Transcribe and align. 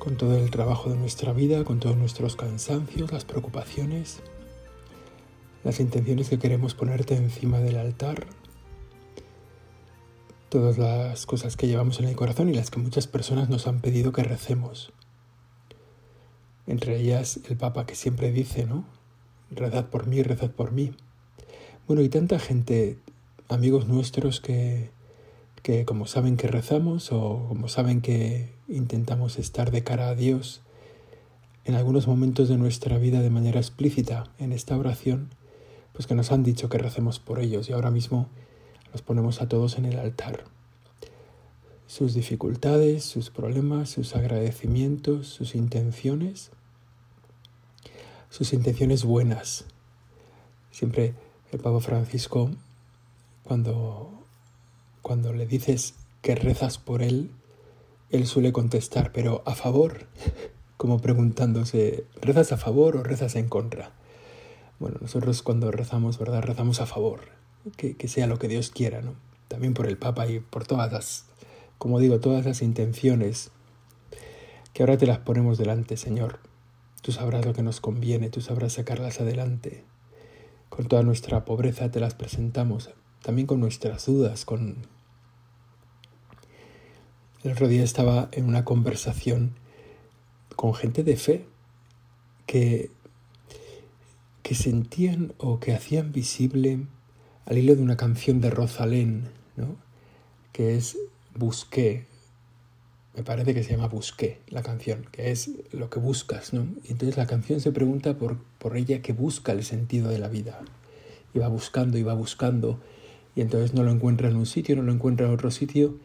con 0.00 0.16
todo 0.16 0.36
el 0.36 0.50
trabajo 0.50 0.90
de 0.90 0.96
nuestra 0.96 1.32
vida, 1.32 1.62
con 1.62 1.78
todos 1.78 1.96
nuestros 1.96 2.34
cansancios, 2.34 3.12
las 3.12 3.24
preocupaciones, 3.24 4.20
las 5.62 5.78
intenciones 5.78 6.30
que 6.30 6.38
queremos 6.38 6.74
ponerte 6.74 7.14
encima 7.14 7.58
del 7.60 7.76
altar, 7.76 8.26
todas 10.48 10.78
las 10.78 11.26
cosas 11.26 11.56
que 11.56 11.68
llevamos 11.68 12.00
en 12.00 12.06
el 12.06 12.16
corazón 12.16 12.48
y 12.48 12.54
las 12.54 12.70
que 12.70 12.80
muchas 12.80 13.06
personas 13.06 13.50
nos 13.50 13.66
han 13.66 13.80
pedido 13.80 14.10
que 14.10 14.24
recemos. 14.24 14.92
Entre 16.66 16.96
ellas 16.96 17.38
el 17.48 17.56
Papa 17.56 17.84
que 17.84 17.94
siempre 17.94 18.32
dice, 18.32 18.64
¿no? 18.64 18.84
Rezad 19.50 19.86
por 19.86 20.06
mí, 20.06 20.22
rezad 20.22 20.50
por 20.50 20.72
mí. 20.72 20.92
Bueno, 21.86 22.02
y 22.02 22.08
tanta 22.08 22.38
gente, 22.38 22.98
amigos 23.48 23.86
nuestros 23.86 24.40
que 24.40 24.90
que 25.62 25.84
como 25.84 26.06
saben 26.06 26.36
que 26.36 26.48
rezamos 26.48 27.12
o 27.12 27.46
como 27.48 27.68
saben 27.68 28.00
que 28.00 28.52
intentamos 28.68 29.38
estar 29.38 29.70
de 29.70 29.84
cara 29.84 30.08
a 30.08 30.14
Dios 30.14 30.62
en 31.64 31.74
algunos 31.74 32.06
momentos 32.06 32.48
de 32.48 32.56
nuestra 32.56 32.98
vida 32.98 33.20
de 33.20 33.30
manera 33.30 33.60
explícita 33.60 34.24
en 34.38 34.52
esta 34.52 34.76
oración, 34.76 35.30
pues 35.92 36.06
que 36.06 36.14
nos 36.14 36.32
han 36.32 36.42
dicho 36.42 36.68
que 36.68 36.78
recemos 36.78 37.18
por 37.18 37.40
ellos 37.40 37.68
y 37.68 37.72
ahora 37.72 37.90
mismo 37.90 38.28
los 38.92 39.02
ponemos 39.02 39.42
a 39.42 39.48
todos 39.48 39.76
en 39.76 39.84
el 39.84 39.98
altar. 39.98 40.44
Sus 41.86 42.14
dificultades, 42.14 43.04
sus 43.04 43.30
problemas, 43.30 43.90
sus 43.90 44.16
agradecimientos, 44.16 45.26
sus 45.26 45.54
intenciones, 45.54 46.50
sus 48.30 48.52
intenciones 48.52 49.04
buenas. 49.04 49.64
Siempre 50.70 51.14
el 51.52 51.58
Papa 51.58 51.80
Francisco, 51.80 52.50
cuando 53.42 54.19
cuando 55.02 55.32
le 55.32 55.46
dices 55.46 55.94
que 56.22 56.34
rezas 56.34 56.78
por 56.78 57.02
él, 57.02 57.30
él 58.10 58.26
suele 58.26 58.52
contestar, 58.52 59.12
pero 59.12 59.42
a 59.46 59.54
favor, 59.54 60.06
como 60.76 60.98
preguntándose, 60.98 62.04
¿rezas 62.20 62.52
a 62.52 62.56
favor 62.56 62.96
o 62.96 63.02
rezas 63.02 63.36
en 63.36 63.48
contra? 63.48 63.92
Bueno, 64.78 64.98
nosotros 65.00 65.42
cuando 65.42 65.70
rezamos, 65.70 66.18
¿verdad? 66.18 66.42
Rezamos 66.42 66.80
a 66.80 66.86
favor, 66.86 67.20
que, 67.76 67.96
que 67.96 68.08
sea 68.08 68.26
lo 68.26 68.38
que 68.38 68.48
Dios 68.48 68.70
quiera, 68.70 69.02
¿no? 69.02 69.14
También 69.48 69.74
por 69.74 69.86
el 69.86 69.98
Papa 69.98 70.26
y 70.26 70.40
por 70.40 70.66
todas 70.66 70.92
las, 70.92 71.26
como 71.78 71.98
digo, 71.98 72.20
todas 72.20 72.46
las 72.46 72.62
intenciones 72.62 73.50
que 74.72 74.82
ahora 74.82 74.96
te 74.96 75.06
las 75.06 75.18
ponemos 75.18 75.58
delante, 75.58 75.96
Señor. 75.96 76.38
Tú 77.02 77.12
sabrás 77.12 77.44
lo 77.44 77.54
que 77.54 77.62
nos 77.62 77.80
conviene, 77.80 78.30
tú 78.30 78.40
sabrás 78.40 78.74
sacarlas 78.74 79.20
adelante. 79.20 79.84
Con 80.68 80.86
toda 80.86 81.02
nuestra 81.02 81.44
pobreza 81.44 81.90
te 81.90 82.00
las 82.00 82.14
presentamos 82.14 82.90
también 83.22 83.46
con 83.46 83.60
nuestras 83.60 84.06
dudas, 84.06 84.44
con... 84.44 84.76
El 87.42 87.52
otro 87.52 87.68
día 87.68 87.82
estaba 87.82 88.28
en 88.32 88.46
una 88.46 88.64
conversación 88.64 89.54
con 90.56 90.74
gente 90.74 91.02
de 91.02 91.16
fe 91.16 91.46
que, 92.46 92.90
que 94.42 94.54
sentían 94.54 95.32
o 95.38 95.58
que 95.58 95.72
hacían 95.72 96.12
visible 96.12 96.86
al 97.46 97.56
hilo 97.56 97.74
de 97.76 97.82
una 97.82 97.96
canción 97.96 98.42
de 98.42 98.50
Rosalén, 98.50 99.30
¿no? 99.56 99.76
que 100.52 100.76
es 100.76 100.98
Busqué, 101.34 102.06
me 103.14 103.22
parece 103.22 103.54
que 103.54 103.62
se 103.62 103.72
llama 103.72 103.88
Busqué 103.88 104.40
la 104.48 104.62
canción, 104.62 105.06
que 105.10 105.30
es 105.30 105.50
lo 105.72 105.90
que 105.90 105.98
buscas, 105.98 106.52
¿no? 106.52 106.66
Entonces 106.88 107.16
la 107.16 107.26
canción 107.26 107.60
se 107.60 107.72
pregunta 107.72 108.16
por, 108.16 108.38
por 108.58 108.76
ella 108.76 109.02
que 109.02 109.12
busca 109.12 109.52
el 109.52 109.64
sentido 109.64 110.10
de 110.10 110.18
la 110.18 110.28
vida. 110.28 110.60
Y 111.34 111.38
va 111.38 111.48
buscando 111.48 111.98
y 111.98 112.02
va 112.02 112.14
buscando 112.14 112.80
y 113.34 113.40
entonces 113.40 113.74
no 113.74 113.82
lo 113.82 113.90
encuentra 113.90 114.28
en 114.28 114.36
un 114.36 114.46
sitio, 114.46 114.76
no 114.76 114.82
lo 114.82 114.92
encuentra 114.92 115.26
en 115.26 115.32
otro 115.32 115.50
sitio 115.50 115.98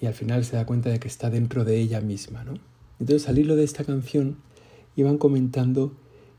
y 0.00 0.06
al 0.06 0.14
final 0.14 0.44
se 0.44 0.56
da 0.56 0.66
cuenta 0.66 0.90
de 0.90 0.98
que 0.98 1.08
está 1.08 1.30
dentro 1.30 1.64
de 1.64 1.78
ella 1.78 2.00
misma. 2.00 2.44
¿no? 2.44 2.54
Entonces 2.98 3.28
al 3.28 3.38
hilo 3.38 3.56
de 3.56 3.64
esta 3.64 3.84
canción 3.84 4.36
iban 4.96 5.18
comentando 5.18 5.92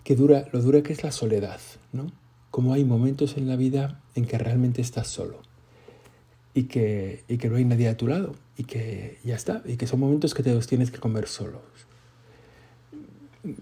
que 0.04 0.16
dura, 0.16 0.48
lo 0.52 0.62
dura 0.62 0.82
que 0.82 0.94
es 0.94 1.04
la 1.04 1.12
soledad, 1.12 1.60
¿no? 1.94 2.12
Como 2.50 2.74
hay 2.74 2.84
momentos 2.84 3.38
en 3.38 3.48
la 3.48 3.56
vida 3.56 4.02
en 4.16 4.26
que 4.26 4.38
realmente 4.38 4.82
estás 4.82 5.08
solo 5.08 5.42
y 6.54 6.64
que, 6.64 7.24
y 7.28 7.38
que 7.38 7.50
no 7.50 7.56
hay 7.56 7.66
nadie 7.66 7.88
a 7.88 7.96
tu 7.96 8.08
lado 8.08 8.36
y 8.58 8.64
que 8.66 9.20
ya 9.24 9.36
está, 9.36 9.64
y 9.66 9.78
que 9.78 9.88
son 9.88 10.00
momentos 10.00 10.34
que 10.34 10.44
te 10.44 10.54
los 10.54 10.68
tienes 10.68 10.92
que 10.92 11.00
comer 11.00 11.28
solos. 11.28 11.62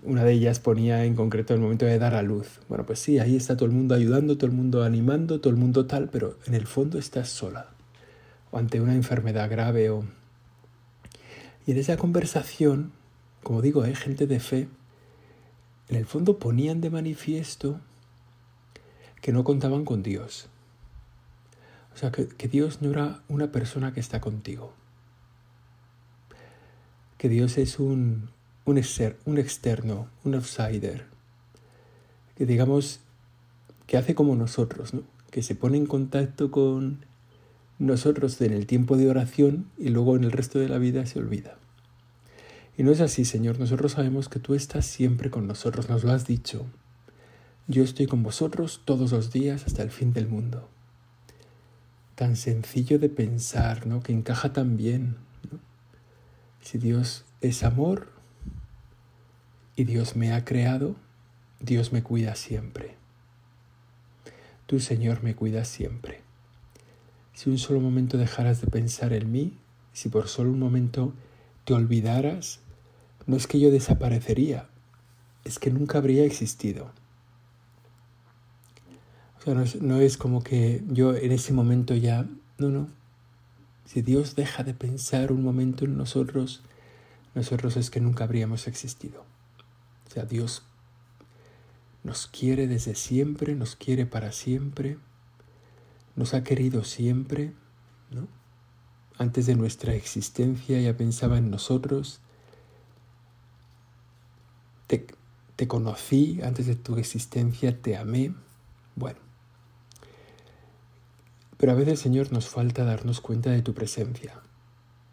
Una 0.03 0.25
de 0.25 0.34
ellas 0.34 0.59
ponía 0.59 1.06
en 1.06 1.16
concreto 1.16 1.53
el 1.53 1.62
momento 1.62 1.85
de 1.85 2.00
dar 2.00 2.13
a 2.13 2.22
luz. 2.22 2.59
Bueno, 2.67 2.85
pues 2.85 3.00
sí, 3.00 3.19
ahí 3.19 3.35
está 3.38 3.56
todo 3.56 3.66
el 3.66 3.72
mundo 3.72 3.95
ayudando, 3.95 4.38
todo 4.38 4.47
el 4.47 4.56
mundo 4.56 4.84
animando, 4.84 5.40
todo 5.40 5.51
el 5.51 5.59
mundo 5.59 5.85
tal, 5.85 6.09
pero 6.09 6.38
en 6.45 6.53
el 6.53 6.67
fondo 6.67 7.00
estás 7.00 7.29
sola 7.29 7.72
o 8.51 8.57
ante 8.57 8.81
una 8.81 8.95
enfermedad 8.95 9.50
grave 9.50 9.89
o... 9.89 10.03
Y 11.66 11.72
en 11.72 11.78
esa 11.78 11.97
conversación, 11.97 12.91
como 13.44 13.62
digo, 13.62 13.84
hay 13.84 13.95
gente 13.95 14.28
de 14.28 14.39
fe, 14.39 14.68
en 15.88 15.95
el 15.95 16.06
fondo 16.06 16.39
ponían 16.39 16.81
de 16.81 16.89
manifiesto 16.89 17.79
que 19.22 19.31
no 19.31 19.44
contaban 19.44 19.85
con 19.85 20.03
Dios. 20.03 20.47
O 21.94 21.97
sea, 21.97 22.12
que, 22.12 22.28
que 22.28 22.47
Dios 22.47 22.81
no 22.81 22.91
era 22.91 23.22
una 23.28 23.51
persona 23.51 23.94
que 23.94 24.00
está 24.00 24.19
contigo. 24.19 24.73
Que 27.18 27.29
Dios 27.29 27.57
es 27.57 27.79
un, 27.79 28.29
un, 28.69 28.81
un 29.25 29.38
externo, 29.38 30.07
un 30.24 30.35
outsider, 30.35 31.06
que 32.35 32.46
digamos 32.46 33.00
que 33.88 33.97
hace 33.97 34.16
como 34.16 34.35
nosotros, 34.35 34.94
¿no? 34.94 35.03
que 35.31 35.44
se 35.44 35.56
pone 35.56 35.78
en 35.78 35.85
contacto 35.85 36.52
con 36.52 37.06
nosotros 37.78 38.40
en 38.41 38.53
el 38.53 38.66
tiempo 38.66 38.97
de 38.97 39.09
oración 39.09 39.69
y 39.78 39.90
luego 39.90 40.16
en 40.16 40.24
el 40.24 40.31
resto 40.31 40.59
de 40.59 40.69
la 40.69 40.78
vida 40.78 41.06
se 41.06 41.19
olvida. 41.19 41.57
Y 42.78 42.84
no 42.84 42.91
es 42.91 43.02
así, 43.02 43.25
Señor, 43.25 43.59
nosotros 43.59 43.94
sabemos 43.94 44.30
que 44.30 44.40
tú 44.40 44.53
estás 44.53 44.86
siempre 44.86 45.30
con 45.30 45.47
nosotros, 45.47 45.90
nos 45.90 46.03
lo 46.03 46.12
has 46.12 46.25
dicho. 46.25 46.66
Yo 47.68 47.84
estoy 47.84 48.07
con 48.07 48.24
vosotros 48.24 48.81
todos 48.86 49.12
los 49.12 49.31
días 49.31 49.66
hasta 49.66 49.84
el 49.84 49.91
fin 49.91 50.13
del 50.13 50.28
mundo. 50.28 50.68
Tan 52.16 52.36
sencillo 52.36 53.00
de 53.00 53.09
pensar, 53.09 53.86
¿no? 53.86 54.01
Que 54.01 54.13
encaja 54.13 54.53
tan 54.53 54.75
bien. 54.75 55.18
Si 56.62 56.78
Dios 56.78 57.25
es 57.41 57.63
amor, 57.63 58.19
y 59.79 59.85
Dios 59.85 60.17
me 60.17 60.34
ha 60.34 60.44
creado, 60.44 60.97
Dios 61.62 61.94
me 61.94 62.03
cuida 62.03 62.35
siempre. 62.35 62.95
Tú, 64.66 64.81
Señor, 64.81 65.23
me 65.23 65.35
cuidas 65.35 65.69
siempre. 65.69 66.19
Si 67.34 67.50
un 67.50 67.57
solo 67.57 67.79
momento 67.79 68.18
dejaras 68.18 68.59
de 68.59 68.68
pensar 68.68 69.13
en 69.13 69.31
mí, 69.31 69.53
si 69.94 70.09
por 70.09 70.28
solo 70.28 70.51
un 70.51 70.59
momento 70.59 71.13
te 71.63 71.73
olvidaras, 71.73 72.59
no 73.25 73.38
es 73.38 73.47
que 73.47 73.62
yo 73.62 73.72
desaparecería, 73.72 74.68
es 75.45 75.59
que 75.59 75.72
nunca 75.72 76.00
habría 76.00 76.25
existido. 76.25 76.91
O 79.39 79.42
sea, 79.42 79.53
no 79.53 79.62
es, 79.62 79.81
no 79.81 80.01
es 80.01 80.18
como 80.18 80.44
que 80.44 80.83
yo 80.89 81.15
en 81.15 81.31
ese 81.31 81.53
momento 81.53 81.95
ya, 81.95 82.27
no, 82.57 82.68
no. 82.68 82.89
Si 83.86 84.01
Dios 84.01 84.36
deja 84.36 84.65
de 84.65 84.74
pensar 84.74 85.31
un 85.31 85.42
momento 85.42 85.86
en 85.86 85.95
nosotros, 85.95 86.63
nosotros 87.33 87.77
es 87.77 87.89
que 87.89 88.01
nunca 88.01 88.25
habríamos 88.25 88.68
existido. 88.68 89.38
O 90.09 90.11
sea, 90.11 90.25
Dios 90.25 90.63
nos 92.03 92.25
quiere 92.27 92.67
desde 92.67 92.95
siempre, 92.95 93.56
nos 93.56 93.75
quiere 93.75 94.07
para 94.07 94.31
siempre, 94.31 94.97
nos 96.15 96.33
ha 96.33 96.44
querido 96.44 96.83
siempre, 96.83 97.53
¿no? 98.09 98.27
Antes 99.19 99.45
de 99.45 99.56
nuestra 99.56 99.94
existencia 99.94 100.81
ya 100.81 100.97
pensaba 100.97 101.38
en 101.38 101.51
nosotros. 101.51 102.21
Te, 104.88 105.06
te 105.56 105.67
conocí, 105.67 106.39
antes 106.41 106.65
de 106.65 106.75
tu 106.75 106.97
existencia 106.97 107.79
te 107.79 107.97
amé. 107.97 108.33
Bueno. 108.95 109.19
Pero 111.57 111.73
a 111.73 111.75
veces, 111.75 112.00
Señor, 112.00 112.31
nos 112.31 112.47
falta 112.47 112.85
darnos 112.85 113.21
cuenta 113.21 113.51
de 113.51 113.62
tu 113.62 113.73
presencia. 113.73 114.41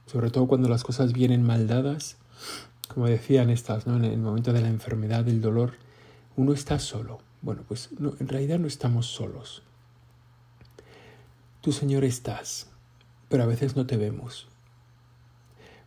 Sobre 0.07 0.31
todo 0.31 0.47
cuando 0.47 0.69
las 0.69 0.85
cosas 0.85 1.13
vienen 1.13 1.43
mal 1.43 1.67
dadas 1.67 2.17
como 2.89 3.07
decían 3.07 3.51
estas, 3.51 3.87
¿no? 3.87 3.97
en 3.97 4.05
el 4.05 4.19
momento 4.19 4.53
de 4.53 4.63
la 4.63 4.69
enfermedad, 4.69 5.25
del 5.25 5.41
dolor, 5.41 5.75
uno 6.37 6.53
está 6.53 6.79
solo. 6.79 7.19
Bueno, 7.43 7.63
pues 7.67 7.91
en 7.99 8.29
realidad 8.29 8.59
no 8.59 8.67
estamos 8.67 9.07
solos. 9.07 9.63
Tú, 11.61 11.73
Señor, 11.73 12.05
estás, 12.05 12.69
pero 13.29 13.43
a 13.43 13.47
veces 13.47 13.77
no 13.77 13.87
te 13.87 13.97
vemos. 13.97 14.49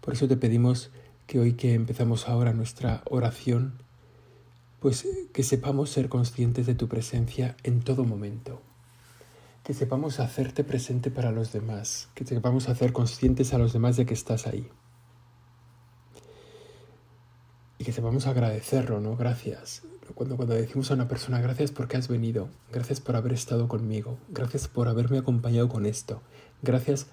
Por 0.02 0.14
eso 0.14 0.28
te 0.28 0.38
pedimos 0.38 0.92
que 1.28 1.40
hoy 1.40 1.54
que 1.54 1.74
empezamos 1.74 2.28
ahora 2.28 2.54
nuestra 2.54 3.04
oración, 3.06 3.74
pues 4.80 5.06
que 5.34 5.44
sepamos 5.44 5.90
ser 5.90 6.10
conscientes 6.10 6.66
de 6.66 6.76
tu 6.76 6.88
presencia 6.88 7.56
en 7.64 7.82
todo 7.82 8.04
momento, 8.04 8.62
que 9.64 9.74
sepamos 9.74 10.20
hacerte 10.20 10.64
presente 10.64 11.12
para 11.12 11.32
los 11.32 11.52
demás, 11.52 12.10
que 12.16 12.26
sepamos 12.26 12.70
hacer 12.70 12.94
conscientes 12.94 13.54
a 13.54 13.58
los 13.58 13.74
demás 13.74 13.98
de 13.98 14.06
que 14.06 14.14
estás 14.14 14.48
ahí. 14.48 14.68
Y 17.80 17.86
que 17.86 17.94
sepamos 17.94 18.28
agradecerlo, 18.28 19.00
¿no? 19.00 19.18
Gracias. 19.18 19.82
Cuando, 20.14 20.36
cuando 20.36 20.54
decimos 20.54 20.92
a 20.92 20.96
una 20.96 21.08
persona, 21.08 21.42
gracias 21.42 21.72
porque 21.72 21.98
has 21.98 22.08
venido, 22.08 22.50
gracias 22.72 23.00
por 23.00 23.16
haber 23.16 23.34
estado 23.34 23.68
conmigo, 23.68 24.18
gracias 24.30 24.68
por 24.68 24.88
haberme 24.88 25.18
acompañado 25.18 25.70
con 25.70 25.86
esto, 25.86 26.22
gracias. 26.62 27.08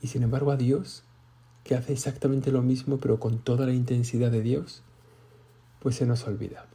Y 0.00 0.08
sin 0.08 0.22
embargo 0.22 0.50
a 0.50 0.56
Dios 0.56 1.04
que 1.64 1.74
hace 1.74 1.94
exactamente 1.94 2.52
lo 2.52 2.60
mismo 2.60 2.98
pero 2.98 3.18
con 3.18 3.38
toda 3.38 3.66
la 3.66 3.72
intensidad 3.72 4.30
de 4.30 4.42
Dios, 4.42 4.82
pues 5.80 5.96
se 5.96 6.06
nos 6.06 6.26
olvida. 6.26 6.66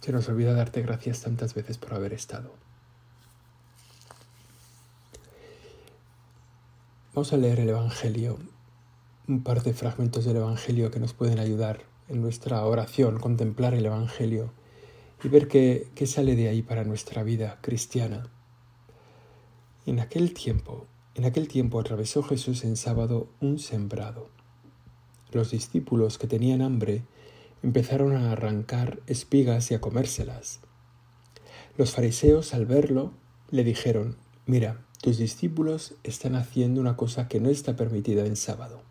Se 0.00 0.10
nos 0.10 0.28
olvida 0.28 0.52
darte 0.52 0.82
gracias 0.82 1.20
tantas 1.20 1.54
veces 1.54 1.78
por 1.78 1.94
haber 1.94 2.12
estado. 2.12 2.52
Vamos 7.14 7.32
a 7.32 7.36
leer 7.36 7.60
el 7.60 7.68
Evangelio, 7.68 8.38
un 9.28 9.44
par 9.44 9.62
de 9.62 9.74
fragmentos 9.74 10.24
del 10.24 10.38
Evangelio 10.38 10.90
que 10.90 10.98
nos 10.98 11.12
pueden 11.12 11.38
ayudar 11.38 11.91
en 12.08 12.20
nuestra 12.20 12.64
oración, 12.64 13.18
contemplar 13.18 13.74
el 13.74 13.86
Evangelio 13.86 14.52
y 15.22 15.28
ver 15.28 15.48
qué, 15.48 15.88
qué 15.94 16.06
sale 16.06 16.36
de 16.36 16.48
ahí 16.48 16.62
para 16.62 16.84
nuestra 16.84 17.22
vida 17.22 17.58
cristiana. 17.60 18.28
En 19.86 20.00
aquel 20.00 20.34
tiempo 20.34 20.86
en 21.14 21.26
aquel 21.26 21.46
tiempo 21.46 21.78
atravesó 21.78 22.22
Jesús 22.22 22.64
en 22.64 22.76
sábado 22.76 23.28
un 23.40 23.58
sembrado. 23.58 24.30
Los 25.30 25.50
discípulos 25.50 26.16
que 26.16 26.26
tenían 26.26 26.62
hambre 26.62 27.04
empezaron 27.62 28.16
a 28.16 28.32
arrancar 28.32 29.00
espigas 29.06 29.70
y 29.70 29.74
a 29.74 29.80
comérselas. 29.80 30.60
Los 31.76 31.92
fariseos 31.92 32.54
al 32.54 32.64
verlo 32.64 33.12
le 33.50 33.62
dijeron, 33.62 34.16
mira, 34.46 34.86
tus 35.02 35.18
discípulos 35.18 35.94
están 36.02 36.34
haciendo 36.34 36.80
una 36.80 36.96
cosa 36.96 37.28
que 37.28 37.40
no 37.40 37.50
está 37.50 37.76
permitida 37.76 38.24
en 38.24 38.36
sábado. 38.36 38.82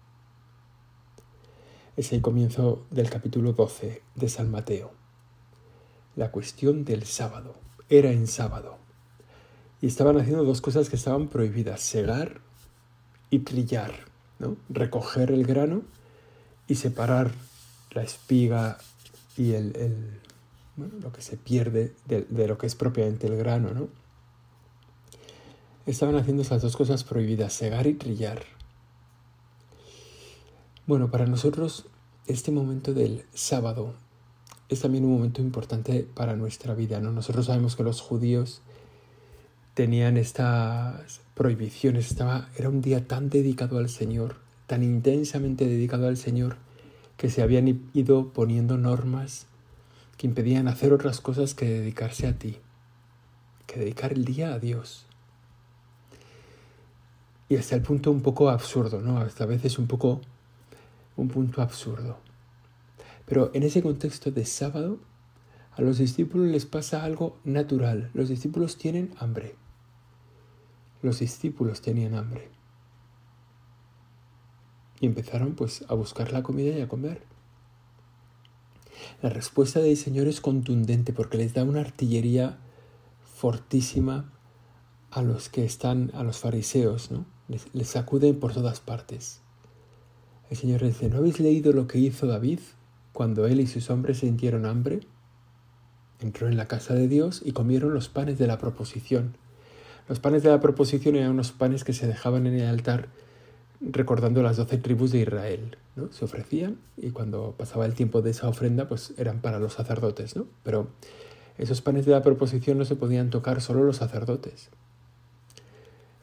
Es 1.98 2.14
el 2.14 2.22
comienzo 2.22 2.86
del 2.90 3.10
capítulo 3.10 3.54
12 3.54 4.02
de 4.16 4.30
San 4.30 4.50
Mateo. 4.50 4.92
La 6.16 6.32
cuestión 6.32 6.86
del 6.86 7.04
sábado. 7.04 7.56
Era 7.90 8.12
en 8.12 8.28
sábado 8.28 8.78
y 9.82 9.88
estaban 9.88 10.18
haciendo 10.18 10.44
dos 10.44 10.62
cosas 10.62 10.90
que 10.90 10.96
estaban 10.96 11.28
prohibidas, 11.28 11.82
segar 11.82 12.40
y 13.30 13.40
trillar, 13.40 13.92
¿no? 14.40 14.56
recoger 14.70 15.32
el 15.32 15.46
grano 15.46 15.82
y 16.68 16.76
separar 16.76 17.32
la 17.92 18.04
espiga 18.04 18.78
y 19.36 19.54
el, 19.54 20.22
lo 20.78 21.12
que 21.12 21.22
se 21.22 21.36
pierde 21.36 21.94
de, 22.06 22.22
de, 22.30 22.48
lo 22.48 22.58
que 22.58 22.68
es 22.68 22.76
propiamente 22.76 23.28
el 23.28 23.36
grano. 23.36 23.72
¿no? 23.74 23.90
Estaban 25.86 26.16
haciendo 26.16 26.44
esas 26.44 26.62
dos 26.62 26.78
cosas 26.78 27.04
prohibidas, 27.04 27.52
segar 27.52 27.88
y 27.88 27.96
trillar. 27.96 28.44
Bueno, 30.88 31.12
para 31.12 31.28
nosotros 31.28 31.86
este 32.26 32.52
momento 32.52 32.94
del 32.94 33.24
sábado 33.34 33.94
es 34.68 34.82
también 34.82 35.06
un 35.06 35.12
momento 35.12 35.42
importante 35.42 36.08
para 36.14 36.36
nuestra 36.36 36.74
vida. 36.74 37.00
¿no? 37.00 37.12
Nosotros 37.12 37.46
sabemos 37.46 37.76
que 37.76 37.84
los 37.84 38.02
judíos 38.02 38.62
tenían 39.76 40.18
estas 40.18 41.22
prohibiciones. 41.36 42.10
Estaba, 42.10 42.50
era 42.58 42.70
un 42.70 42.82
día 42.82 43.08
tan 43.08 43.30
dedicado 43.30 43.78
al 43.78 43.90
Señor, 43.90 44.38
tan 44.66 44.82
intensamente 44.82 45.68
dedicado 45.68 46.08
al 46.08 46.18
Señor, 46.18 46.56
que 47.16 47.30
se 47.30 47.44
habían 47.44 47.90
ido 47.94 48.30
poniendo 48.30 48.78
normas 48.78 49.46
que 50.18 50.28
impedían 50.28 50.68
hacer 50.68 50.94
otras 50.94 51.22
cosas 51.22 51.54
que 51.54 51.68
dedicarse 51.68 52.28
a 52.28 52.38
ti, 52.38 52.58
que 53.68 53.80
dedicar 53.80 54.14
el 54.14 54.26
día 54.26 54.54
a 54.54 54.60
Dios. 54.60 55.06
Y 57.50 57.58
hasta 57.58 57.76
el 57.76 57.82
punto 57.82 58.10
un 58.10 58.22
poco 58.22 58.50
absurdo, 58.50 59.02
¿no? 59.02 59.18
Hasta 59.20 59.44
a 59.44 59.48
veces 59.48 59.78
un 59.78 59.88
poco 59.88 60.22
un 61.16 61.28
punto 61.28 61.62
absurdo. 61.62 62.18
Pero 63.26 63.52
en 63.54 63.64
ese 63.64 63.82
contexto 63.82 64.32
de 64.32 64.46
sábado, 64.46 65.00
a 65.72 65.82
los 65.82 65.98
discípulos 65.98 66.48
les 66.48 66.66
pasa 66.66 67.04
algo 67.04 67.38
natural. 67.44 68.10
Los 68.14 68.30
discípulos 68.30 68.78
tienen 68.78 69.14
hambre. 69.20 69.56
Los 71.02 71.20
discípulos 71.20 71.82
tenían 71.82 72.16
hambre. 72.16 72.50
Y 75.00 75.06
empezaron 75.06 75.56
pues 75.56 75.86
a 75.88 75.94
buscar 75.94 76.32
la 76.32 76.44
comida 76.44 76.78
y 76.78 76.82
a 76.82 76.90
comer. 76.90 77.24
La 79.22 79.30
respuesta 79.30 79.80
del 79.80 79.98
Señor 79.98 80.28
es 80.28 80.42
contundente 80.42 81.14
porque 81.14 81.38
les 81.38 81.54
da 81.54 81.64
una 81.64 81.80
artillería 81.80 82.60
fortísima 83.36 84.32
a 85.10 85.22
los 85.22 85.50
que 85.50 85.66
están, 85.66 86.12
a 86.14 86.24
los 86.24 86.38
fariseos, 86.38 87.12
¿no? 87.12 87.26
Les, 87.48 87.74
les 87.74 87.88
sacuden 87.88 88.40
por 88.40 88.54
todas 88.54 88.80
partes. 88.80 89.42
El 90.52 90.58
Señor 90.58 90.84
dice, 90.84 91.08
¿no 91.08 91.20
habéis 91.20 91.40
leído 91.40 91.72
lo 91.72 91.88
que 91.88 91.98
hizo 91.98 92.28
David 92.28 92.60
cuando 93.14 93.48
él 93.48 93.62
y 93.62 93.68
sus 93.68 93.90
hombres 93.90 94.18
sintieron 94.18 94.66
hambre? 94.66 95.00
Entró 96.20 96.50
en 96.50 96.58
la 96.58 96.68
casa 96.68 96.94
de 96.94 97.08
Dios 97.08 97.42
y 97.46 97.54
comieron 97.54 97.94
los 97.94 98.10
panes 98.10 98.38
de 98.38 98.48
la 98.48 98.58
proposición. 98.58 99.38
Los 100.10 100.20
panes 100.20 100.44
de 100.44 100.50
la 100.50 100.60
proposición 100.60 101.16
eran 101.16 101.32
unos 101.32 101.54
panes 101.54 101.86
que 101.86 101.94
se 101.94 102.06
dejaban 102.06 102.48
en 102.48 102.56
el 102.56 102.68
altar 102.68 103.08
recordando 103.80 104.44
las 104.44 104.58
doce 104.58 104.78
tribus 104.78 105.14
de 105.14 105.20
Israel. 105.20 105.78
¿no? 105.96 106.12
Se 106.12 106.26
ofrecían 106.26 106.80
y 106.98 107.12
cuando 107.12 107.56
pasaba 107.58 107.86
el 107.86 107.94
tiempo 107.94 108.22
de 108.22 108.32
esa 108.32 108.50
ofrenda, 108.50 108.90
pues 108.90 109.14
eran 109.16 109.40
para 109.40 109.58
los 109.58 109.72
sacerdotes. 109.72 110.36
¿no? 110.36 110.48
Pero 110.64 110.90
esos 111.58 111.80
panes 111.80 112.06
de 112.06 112.12
la 112.12 112.24
proposición 112.24 112.78
no 112.78 112.84
se 112.84 112.98
podían 112.98 113.30
tocar 113.30 113.62
solo 113.62 113.86
los 113.86 113.96
sacerdotes. 113.96 114.70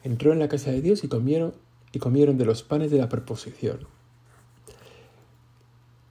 Entró 0.05 0.35
en 0.35 0.39
la 0.39 0.49
casa 0.49 0.71
de 0.71 0.83
Dios 0.83 1.03
y 1.03 1.09
comieron, 1.09 1.55
y 1.93 1.99
comieron 1.99 2.37
de 2.37 2.45
los 2.45 2.63
panes 2.63 2.91
de 2.91 2.99
la 2.99 3.09
proposición. 3.09 3.97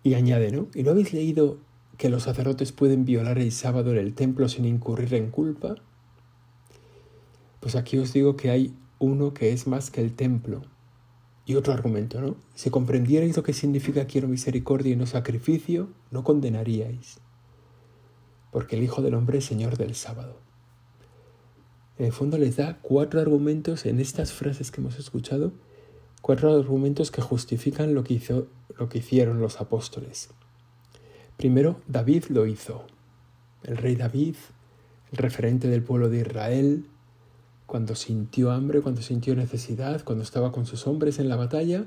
Y 0.08 0.14
añade, 0.14 0.54
¿no? 0.54 0.70
¿Y 0.74 0.84
no 0.84 0.92
habéis 0.92 1.12
leído 1.12 1.58
que 1.98 2.08
los 2.08 2.24
sacerdotes 2.24 2.72
pueden 2.72 3.04
violar 3.04 3.40
el 3.40 3.52
sábado 3.52 3.92
en 3.92 3.98
el 3.98 4.14
templo 4.14 4.48
sin 4.48 4.64
incurrir 4.64 5.14
en 5.16 5.32
culpa? 5.32 5.76
Pues 7.60 7.76
aquí 7.76 7.98
os 7.98 8.14
digo 8.14 8.38
que 8.38 8.50
hay 8.50 8.74
uno 9.00 9.34
que 9.34 9.52
es 9.52 9.68
más 9.68 9.92
que 9.92 10.00
el 10.00 10.14
templo. 10.14 10.62
Y 11.46 11.56
otro 11.56 11.74
argumento, 11.74 12.22
¿no? 12.22 12.38
Si 12.56 12.70
comprendierais 12.70 13.36
lo 13.36 13.44
que 13.44 13.52
significa 13.52 14.06
quiero 14.06 14.30
misericordia 14.30 14.94
y 14.94 14.96
no 14.96 15.08
sacrificio, 15.08 15.90
no 16.10 16.24
condenaríais. 16.24 17.20
Porque 18.54 18.78
el 18.78 18.84
Hijo 18.84 19.02
del 19.02 19.14
Hombre 19.14 19.40
es 19.40 19.46
Señor 19.46 19.76
del 19.76 19.94
sábado. 19.94 20.38
En 21.98 22.06
el 22.06 22.14
fondo 22.14 22.38
les 22.38 22.56
da 22.56 22.80
cuatro 22.82 23.20
argumentos 23.20 23.86
en 23.86 24.00
estas 24.00 24.32
frases 24.32 24.72
que 24.72 24.80
hemos 24.80 24.98
escuchado, 25.00 25.52
cuatro 26.22 26.54
argumentos 26.54 27.12
que 27.12 27.22
justifican 27.22 27.94
lo 27.94 28.04
que, 28.04 28.16
hizo, 28.16 28.48
lo 28.78 28.90
que 28.90 29.00
hicieron 29.00 29.40
los 29.40 29.62
apóstoles. 29.62 30.30
Primero, 31.38 31.82
David 31.88 32.26
lo 32.30 32.46
hizo. 32.46 32.86
El 33.64 33.78
rey 33.78 33.96
David, 33.96 34.36
el 35.12 35.18
referente 35.18 35.68
del 35.68 35.84
pueblo 35.84 36.10
de 36.10 36.20
Israel, 36.20 36.86
cuando 37.66 37.96
sintió 37.96 38.52
hambre, 38.52 38.82
cuando 38.82 39.02
sintió 39.02 39.36
necesidad, 39.36 40.04
cuando 40.04 40.24
estaba 40.24 40.52
con 40.52 40.66
sus 40.66 40.88
hombres 40.88 41.20
en 41.20 41.30
la 41.30 41.36
batalla, 41.36 41.86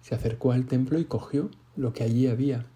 se 0.00 0.14
acercó 0.14 0.52
al 0.52 0.66
templo 0.66 0.98
y 0.98 1.04
cogió 1.04 1.50
lo 1.76 1.92
que 1.92 2.02
allí 2.02 2.26
había. 2.26 2.66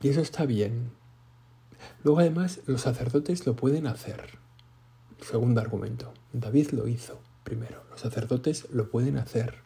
Y 0.00 0.08
eso 0.08 0.20
está 0.20 0.46
bien. 0.46 0.90
Luego 2.02 2.20
además 2.20 2.60
los 2.66 2.82
sacerdotes 2.82 3.46
lo 3.46 3.56
pueden 3.56 3.86
hacer. 3.86 4.38
Segundo 5.20 5.60
argumento. 5.60 6.12
David 6.32 6.70
lo 6.70 6.88
hizo 6.88 7.18
primero. 7.44 7.82
Los 7.90 8.00
sacerdotes 8.00 8.68
lo 8.70 8.90
pueden 8.90 9.18
hacer. 9.18 9.56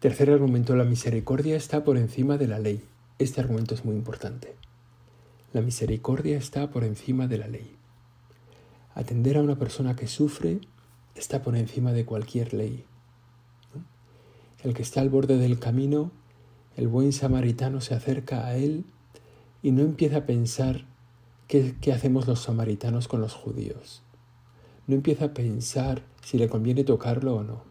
Tercer 0.00 0.30
argumento, 0.30 0.74
la 0.76 0.84
misericordia 0.84 1.56
está 1.56 1.84
por 1.84 1.96
encima 1.96 2.38
de 2.38 2.48
la 2.48 2.58
ley. 2.58 2.84
Este 3.18 3.40
argumento 3.40 3.74
es 3.74 3.84
muy 3.84 3.94
importante. 3.94 4.56
La 5.52 5.60
misericordia 5.60 6.38
está 6.38 6.70
por 6.70 6.82
encima 6.82 7.28
de 7.28 7.38
la 7.38 7.46
ley. 7.46 7.76
Atender 8.94 9.36
a 9.36 9.42
una 9.42 9.58
persona 9.58 9.96
que 9.96 10.06
sufre 10.06 10.60
está 11.14 11.42
por 11.42 11.56
encima 11.56 11.92
de 11.92 12.04
cualquier 12.04 12.54
ley. 12.54 12.84
El 14.62 14.74
que 14.74 14.82
está 14.82 15.00
al 15.00 15.10
borde 15.10 15.38
del 15.38 15.58
camino, 15.58 16.10
el 16.76 16.88
buen 16.88 17.12
samaritano 17.12 17.80
se 17.80 17.94
acerca 17.94 18.46
a 18.46 18.56
él 18.56 18.84
y 19.62 19.72
no 19.72 19.82
empieza 19.82 20.18
a 20.18 20.26
pensar 20.26 20.86
qué, 21.48 21.92
hacemos 21.92 22.26
los 22.26 22.40
samaritanos 22.40 23.08
con 23.08 23.20
los 23.20 23.34
judíos. 23.34 24.02
No 24.92 24.96
empieza 24.96 25.24
a 25.24 25.32
pensar 25.32 26.02
si 26.22 26.36
le 26.36 26.50
conviene 26.50 26.84
tocarlo 26.84 27.36
o 27.36 27.42
no. 27.42 27.64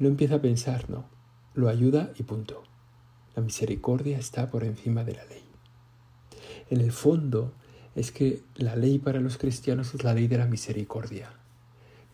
No 0.00 0.08
empieza 0.08 0.34
a 0.34 0.42
pensar, 0.42 0.90
no 0.90 1.04
lo 1.54 1.68
ayuda 1.68 2.12
y 2.18 2.24
punto. 2.24 2.64
La 3.36 3.42
misericordia 3.44 4.18
está 4.18 4.50
por 4.50 4.64
encima 4.64 5.04
de 5.04 5.12
la 5.12 5.24
ley. 5.26 5.44
En 6.70 6.80
el 6.80 6.90
fondo 6.90 7.52
es 7.94 8.10
que 8.10 8.42
la 8.56 8.74
ley 8.74 8.98
para 8.98 9.20
los 9.20 9.38
cristianos 9.38 9.94
es 9.94 10.02
la 10.02 10.12
ley 10.12 10.26
de 10.26 10.38
la 10.38 10.46
misericordia. 10.46 11.30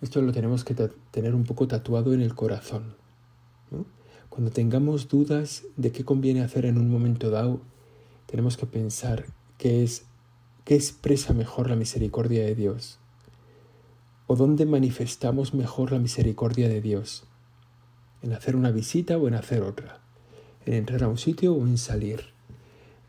Esto 0.03 0.21
lo 0.21 0.33
tenemos 0.33 0.65
que 0.65 0.75
tener 1.11 1.35
un 1.35 1.45
poco 1.45 1.67
tatuado 1.67 2.13
en 2.13 2.21
el 2.21 2.35
corazón. 2.35 2.97
Cuando 4.29 4.51
tengamos 4.51 5.09
dudas 5.09 5.63
de 5.79 5.93
qué 5.93 6.05
conviene 6.05 6.43
hacer 6.43 6.67
en 6.67 6.77
un 6.77 6.91
momento 6.91 7.31
dado, 7.31 7.63
tenemos 8.27 8.59
que 8.59 8.67
pensar 8.67 9.25
qué 9.57 9.83
es 9.83 10.05
qué 10.67 10.75
expresa 10.75 11.33
mejor 11.33 11.71
la 11.71 11.77
misericordia 11.77 12.45
de 12.45 12.55
Dios 12.55 12.99
o 14.27 14.37
dónde 14.37 14.67
manifestamos 14.67 15.55
mejor 15.55 15.93
la 15.93 15.99
misericordia 15.99 16.69
de 16.69 16.81
Dios, 16.81 17.25
en 18.23 18.33
hacer 18.33 18.57
una 18.57 18.71
visita 18.71 19.19
o 19.19 19.29
en 19.29 19.35
hacer 19.35 19.63
otra, 19.63 20.01
en 20.65 20.75
entrar 20.75 21.05
a 21.05 21.09
un 21.09 21.19
sitio 21.19 21.55
o 21.55 21.67
en 21.67 21.77
salir, 21.77 22.33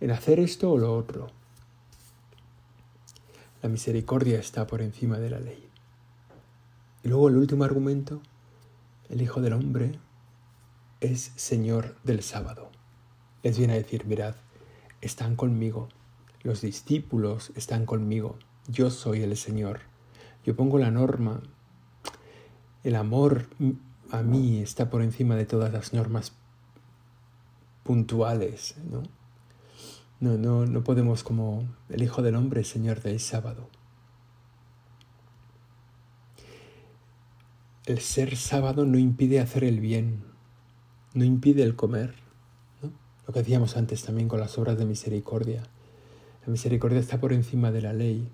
en 0.02 0.12
hacer 0.12 0.40
esto 0.40 0.72
o 0.72 0.78
lo 0.78 0.96
otro. 0.96 1.28
La 3.62 3.70
misericordia 3.70 4.40
está 4.40 4.68
por 4.68 4.82
encima 4.82 5.18
de 5.18 5.30
la 5.30 5.40
ley. 5.40 5.70
Y 7.04 7.08
luego 7.08 7.30
el 7.30 7.38
último 7.38 7.64
argumento, 7.64 8.22
el 9.10 9.22
Hijo 9.22 9.42
del 9.42 9.54
Hombre 9.54 10.00
es 11.00 11.32
Señor 11.36 11.96
del 12.04 12.24
sábado. 12.24 12.70
Les 13.42 13.58
viene 13.58 13.74
a 13.74 13.78
decir, 13.78 14.06
mirad, 14.06 14.36
están 15.02 15.36
conmigo, 15.36 15.88
los 16.44 16.62
discípulos 16.62 17.52
están 17.56 17.86
conmigo, 17.86 18.38
yo 18.68 18.90
soy 18.90 19.22
el 19.22 19.38
Señor, 19.38 19.82
yo 20.46 20.56
pongo 20.56 20.78
la 20.78 20.92
norma, 20.92 21.42
el 22.84 22.96
amor 22.96 23.48
a 24.12 24.22
mí 24.22 24.60
está 24.60 24.90
por 24.90 25.02
encima 25.02 25.36
de 25.36 25.46
todas 25.46 25.74
las 25.74 25.94
normas 25.94 26.34
puntuales, 27.84 28.76
¿no? 28.90 29.04
No, 30.20 30.38
no, 30.38 30.66
no 30.66 30.84
podemos 30.84 31.24
como 31.24 31.68
el 31.90 32.02
Hijo 32.02 32.22
del 32.22 32.36
Hombre, 32.36 32.64
Señor 32.64 33.02
del 33.02 33.20
sábado. 33.20 33.70
El 37.86 38.00
ser 38.00 38.36
sábado 38.38 38.86
no 38.86 38.98
impide 38.98 39.40
hacer 39.40 39.64
el 39.64 39.80
bien, 39.80 40.24
no 41.14 41.24
impide 41.24 41.64
el 41.64 41.76
comer. 41.76 42.16
Lo 43.28 43.34
que 43.34 43.40
decíamos 43.40 43.78
antes 43.78 44.04
también 44.04 44.28
con 44.28 44.40
las 44.40 44.58
obras 44.58 44.78
de 44.78 44.86
misericordia. 44.86 45.64
La 46.46 46.52
misericordia 46.52 47.00
está 47.00 47.20
por 47.20 47.34
encima 47.34 47.72
de 47.72 47.82
la 47.82 47.94
ley. 47.94 48.30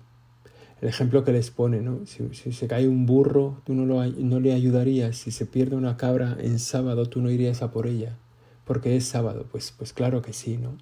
El 0.82 0.88
ejemplo 0.88 1.22
que 1.22 1.30
les 1.30 1.52
pone, 1.52 1.80
¿no? 1.80 2.00
Si, 2.06 2.52
se 2.52 2.66
cae 2.66 2.88
un 2.88 3.06
burro, 3.06 3.62
tú 3.64 3.72
no, 3.72 3.86
lo, 3.86 4.04
no 4.04 4.40
le 4.40 4.52
ayudarías. 4.52 5.16
Si 5.16 5.30
se 5.30 5.46
pierde 5.46 5.76
una 5.76 5.96
cabra 5.96 6.36
en 6.40 6.58
sábado, 6.58 7.08
tú 7.08 7.22
no 7.22 7.30
irías 7.30 7.62
a 7.62 7.70
por 7.70 7.86
ella. 7.86 8.18
Porque 8.64 8.96
es 8.96 9.04
sábado. 9.06 9.46
Pues, 9.50 9.72
pues 9.78 9.92
claro 9.92 10.22
que 10.22 10.32
sí, 10.32 10.58
¿no? 10.58 10.76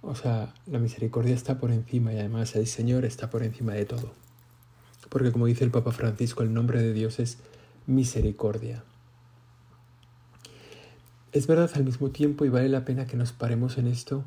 O 0.00 0.14
sea, 0.14 0.54
la 0.66 0.78
misericordia 0.78 1.34
está 1.34 1.58
por 1.58 1.72
encima 1.72 2.14
y 2.14 2.18
además 2.18 2.56
el 2.56 2.66
Señor 2.66 3.04
está 3.04 3.28
por 3.28 3.42
encima 3.42 3.74
de 3.74 3.84
todo. 3.84 4.14
Porque 5.10 5.30
como 5.30 5.44
dice 5.44 5.64
el 5.64 5.70
Papa 5.70 5.92
Francisco, 5.92 6.42
el 6.42 6.54
nombre 6.54 6.80
de 6.80 6.94
Dios 6.94 7.18
es 7.18 7.36
misericordia. 7.86 8.82
Es 11.32 11.46
verdad 11.46 11.70
al 11.74 11.84
mismo 11.84 12.08
tiempo, 12.08 12.46
y 12.46 12.48
vale 12.48 12.70
la 12.70 12.86
pena 12.86 13.06
que 13.06 13.18
nos 13.18 13.32
paremos 13.32 13.76
en 13.76 13.88
esto, 13.88 14.24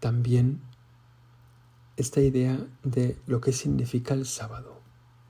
también 0.00 0.60
esta 1.96 2.20
idea 2.20 2.66
de 2.82 3.16
lo 3.26 3.40
que 3.40 3.52
significa 3.52 4.14
el 4.14 4.26
sábado, 4.26 4.80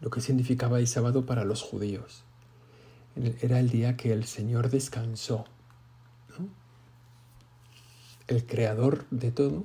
lo 0.01 0.11
que 0.11 0.21
significaba 0.21 0.79
el 0.79 0.87
sábado 0.87 1.27
para 1.27 1.45
los 1.45 1.63
judíos. 1.63 2.25
Era 3.41 3.61
el 3.61 3.69
día 3.69 3.97
que 3.97 4.13
el 4.13 4.25
Señor 4.25 4.71
descansó. 4.71 5.45
El 8.29 8.47
creador 8.47 9.05
de 9.11 9.31
todo, 9.33 9.65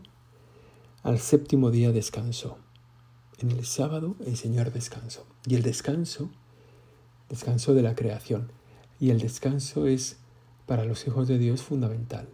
al 1.03 1.19
séptimo 1.19 1.71
día 1.71 1.91
descansó. 1.91 2.57
En 3.39 3.51
el 3.51 3.65
sábado 3.65 4.15
el 4.25 4.35
Señor 4.35 4.73
descansó. 4.73 5.25
Y 5.45 5.55
el 5.55 5.61
descanso, 5.61 6.29
descanso 7.29 7.73
de 7.73 7.83
la 7.83 7.95
creación. 7.95 8.51
Y 8.99 9.11
el 9.11 9.19
descanso 9.19 9.87
es 9.87 10.17
para 10.65 10.83
los 10.83 11.07
hijos 11.07 11.27
de 11.27 11.37
Dios 11.37 11.61
fundamental. 11.61 12.27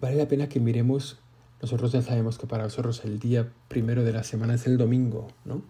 Vale 0.00 0.16
la 0.16 0.26
pena 0.28 0.48
que 0.48 0.60
miremos, 0.60 1.18
nosotros 1.62 1.92
ya 1.92 2.02
sabemos 2.02 2.38
que 2.38 2.46
para 2.46 2.64
nosotros 2.64 3.04
el 3.04 3.18
día 3.18 3.52
primero 3.68 4.02
de 4.02 4.12
la 4.12 4.24
semana 4.24 4.54
es 4.54 4.66
el 4.66 4.78
domingo, 4.78 5.28
¿no? 5.44 5.62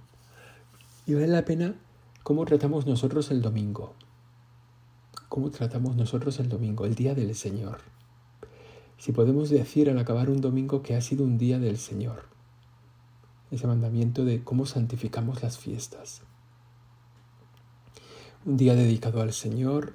Y 1.06 1.14
vale 1.14 1.26
la 1.26 1.44
pena 1.44 1.74
cómo 2.22 2.44
tratamos 2.44 2.86
nosotros 2.86 3.30
el 3.30 3.42
domingo. 3.42 3.94
¿Cómo 5.28 5.50
tratamos 5.50 5.96
nosotros 5.96 6.38
el 6.38 6.48
domingo, 6.48 6.86
el 6.86 6.94
día 6.94 7.14
del 7.14 7.34
Señor? 7.34 7.78
Si 8.98 9.12
podemos 9.12 9.50
decir 9.50 9.90
al 9.90 9.98
acabar 9.98 10.30
un 10.30 10.40
domingo 10.40 10.82
que 10.82 10.94
ha 10.94 11.00
sido 11.00 11.24
un 11.24 11.38
día 11.38 11.58
del 11.58 11.78
Señor. 11.78 12.24
Ese 13.50 13.66
mandamiento 13.66 14.24
de 14.24 14.44
cómo 14.44 14.66
santificamos 14.66 15.42
las 15.42 15.58
fiestas. 15.58 16.22
Un 18.44 18.56
día 18.56 18.74
dedicado 18.74 19.22
al 19.22 19.32
Señor, 19.32 19.94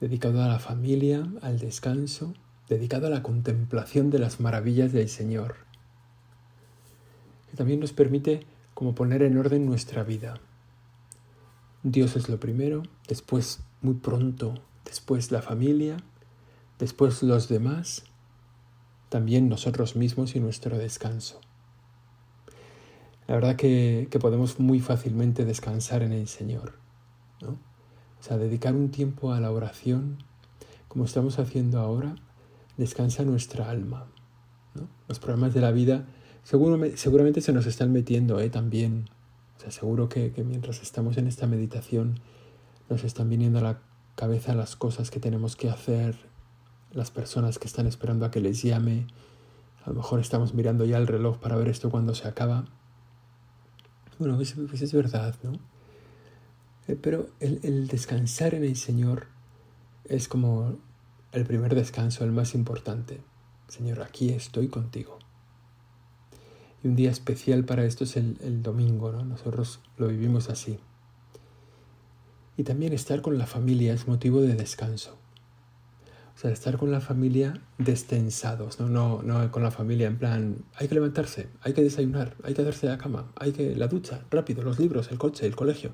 dedicado 0.00 0.42
a 0.42 0.48
la 0.48 0.58
familia, 0.58 1.26
al 1.42 1.58
descanso, 1.58 2.34
dedicado 2.72 3.06
a 3.06 3.10
la 3.10 3.22
contemplación 3.22 4.10
de 4.10 4.18
las 4.18 4.40
maravillas 4.40 4.92
del 4.92 5.08
Señor, 5.08 5.56
que 7.50 7.56
también 7.56 7.80
nos 7.80 7.92
permite 7.92 8.46
como 8.74 8.94
poner 8.94 9.22
en 9.22 9.36
orden 9.36 9.66
nuestra 9.66 10.02
vida. 10.02 10.40
Dios 11.82 12.16
es 12.16 12.28
lo 12.28 12.40
primero, 12.40 12.82
después 13.08 13.60
muy 13.82 13.94
pronto, 13.94 14.54
después 14.84 15.30
la 15.30 15.42
familia, 15.42 15.98
después 16.78 17.22
los 17.22 17.48
demás, 17.48 18.04
también 19.08 19.48
nosotros 19.48 19.96
mismos 19.96 20.34
y 20.34 20.40
nuestro 20.40 20.78
descanso. 20.78 21.40
La 23.26 23.34
verdad 23.34 23.56
que, 23.56 24.08
podemos 24.20 24.58
muy 24.58 24.80
fácilmente 24.80 25.44
descansar 25.44 26.02
en 26.02 26.12
el 26.12 26.28
Señor. 26.28 26.74
¿no? 27.40 27.50
O 27.50 28.22
sea, 28.22 28.38
dedicar 28.38 28.74
un 28.74 28.90
tiempo 28.90 29.32
a 29.32 29.40
la 29.40 29.50
oración, 29.50 30.18
como 30.88 31.04
estamos 31.04 31.38
haciendo 31.38 31.80
ahora, 31.80 32.16
descansa 32.76 33.24
nuestra 33.24 33.70
alma. 33.70 34.06
Los 35.08 35.18
problemas 35.18 35.54
de 35.54 35.60
la 35.60 35.70
vida 35.70 36.06
seguramente, 36.44 37.40
se 37.40 37.52
nos 37.52 37.66
están 37.66 37.92
metiendo 37.92 38.40
¿eh? 38.40 38.50
también. 38.50 39.08
O 39.56 39.60
sea, 39.60 39.70
seguro 39.70 40.08
que, 40.08 40.32
mientras 40.44 40.82
estamos 40.82 41.16
en 41.16 41.26
esta 41.26 41.46
meditación 41.46 42.20
nos 42.88 43.04
están 43.04 43.28
viniendo 43.28 43.60
a 43.60 43.62
la 43.62 43.78
cabeza 44.16 44.54
las 44.54 44.76
cosas 44.76 45.10
que 45.10 45.20
tenemos 45.20 45.56
que 45.56 45.70
hacer, 45.70 46.16
las 46.92 47.10
personas 47.10 47.58
que 47.58 47.66
están 47.66 47.86
esperando 47.86 48.26
a 48.26 48.30
que 48.30 48.40
les 48.40 48.62
llame. 48.62 49.06
A 49.84 49.90
lo 49.90 49.96
mejor 49.96 50.20
estamos 50.20 50.52
mirando 50.54 50.84
ya 50.84 50.98
el 50.98 51.06
reloj 51.06 51.38
para 51.38 51.56
ver 51.56 51.68
esto 51.68 51.90
cuando 51.90 52.14
se 52.14 52.28
acaba. 52.28 52.64
Bueno, 54.18 54.36
pues, 54.36 54.54
pues 54.68 54.82
es 54.82 54.92
verdad, 54.92 55.34
¿no? 55.42 55.52
Eh, 56.88 56.98
pero 57.00 57.28
el, 57.40 57.86
descansar 57.86 58.54
en 58.54 58.64
el 58.64 58.76
Señor 58.76 59.28
es 60.04 60.28
como 60.28 60.76
el 61.32 61.44
primer 61.44 61.74
descanso, 61.74 62.24
el 62.24 62.32
más 62.32 62.54
importante. 62.54 63.20
Señor, 63.68 64.02
aquí 64.02 64.30
estoy 64.30 64.68
contigo. 64.68 65.18
Y 66.82 66.88
un 66.88 66.96
día 66.96 67.10
especial 67.10 67.64
para 67.64 67.84
esto 67.84 68.04
es 68.04 68.16
el, 68.16 68.62
domingo, 68.62 69.12
¿no? 69.12 69.24
Nosotros 69.24 69.80
lo 69.96 70.08
vivimos 70.08 70.50
así. 70.50 70.78
Y 72.56 72.64
también 72.64 72.92
estar 72.92 73.22
con 73.22 73.38
la 73.38 73.46
familia 73.46 73.94
es 73.94 74.06
motivo 74.06 74.40
de 74.42 74.54
descanso. 74.54 75.16
O 76.34 76.38
sea, 76.38 76.50
estar 76.50 76.76
con 76.76 76.90
la 76.90 77.00
familia 77.00 77.62
destensados, 77.78 78.80
¿no? 78.80 78.88
No, 78.88 79.22
no 79.22 79.50
con 79.50 79.62
la 79.62 79.70
familia 79.70 80.08
en 80.08 80.18
plan, 80.18 80.64
hay 80.74 80.88
que 80.88 80.94
levantarse, 80.94 81.48
hay 81.62 81.72
que 81.72 81.82
desayunar, 81.82 82.34
hay 82.42 82.54
que 82.54 82.62
hacerse 82.62 82.86
la 82.86 82.98
cama, 82.98 83.30
hay 83.36 83.52
que 83.52 83.76
la 83.76 83.86
ducha, 83.86 84.24
rápido, 84.30 84.62
los 84.62 84.78
libros, 84.78 85.10
el 85.10 85.18
coche, 85.18 85.46
el 85.46 85.54
colegio 85.54 85.92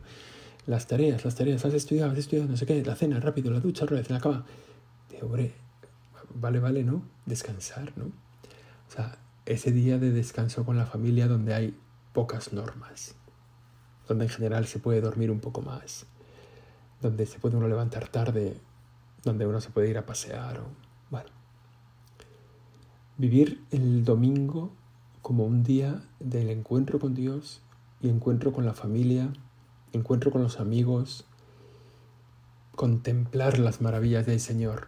las 0.68 0.86
tareas, 0.86 1.24
las 1.24 1.34
tareas, 1.34 1.64
has 1.64 1.72
estudiado, 1.72 2.12
has 2.12 2.18
estudiado, 2.18 2.48
no 2.48 2.56
sé 2.56 2.66
qué, 2.66 2.84
la 2.84 2.94
cena, 2.94 3.18
rápido, 3.20 3.50
la 3.50 3.58
ducha, 3.58 3.84
otra 3.84 4.02
la 4.06 4.20
cama. 4.20 4.44
Hombre, 5.22 5.54
vale, 6.34 6.60
vale, 6.60 6.84
¿no? 6.84 7.02
Descansar, 7.26 7.92
¿no? 7.96 8.06
O 8.06 8.90
sea, 8.90 9.18
ese 9.46 9.72
día 9.72 9.98
de 9.98 10.10
descanso 10.10 10.64
con 10.64 10.76
la 10.76 10.86
familia 10.86 11.28
donde 11.28 11.54
hay 11.54 11.78
pocas 12.12 12.52
normas, 12.52 13.14
donde 14.06 14.24
en 14.24 14.30
general 14.30 14.66
se 14.66 14.78
puede 14.78 15.00
dormir 15.00 15.30
un 15.30 15.40
poco 15.40 15.62
más, 15.62 16.06
donde 17.00 17.26
se 17.26 17.38
puede 17.38 17.56
uno 17.56 17.68
levantar 17.68 18.08
tarde, 18.08 18.60
donde 19.24 19.46
uno 19.46 19.60
se 19.60 19.70
puede 19.70 19.90
ir 19.90 19.98
a 19.98 20.06
pasear, 20.06 20.60
o. 20.60 20.88
Vivir 23.20 23.64
el 23.72 24.04
domingo 24.04 24.70
como 25.22 25.44
un 25.44 25.64
día 25.64 26.04
del 26.20 26.50
encuentro 26.50 27.00
con 27.00 27.16
Dios 27.16 27.62
y 28.00 28.08
encuentro 28.08 28.52
con 28.52 28.64
la 28.64 28.74
familia, 28.74 29.32
encuentro 29.92 30.30
con 30.30 30.40
los 30.44 30.60
amigos, 30.60 31.26
contemplar 32.76 33.58
las 33.58 33.80
maravillas 33.80 34.24
del 34.24 34.38
Señor. 34.38 34.86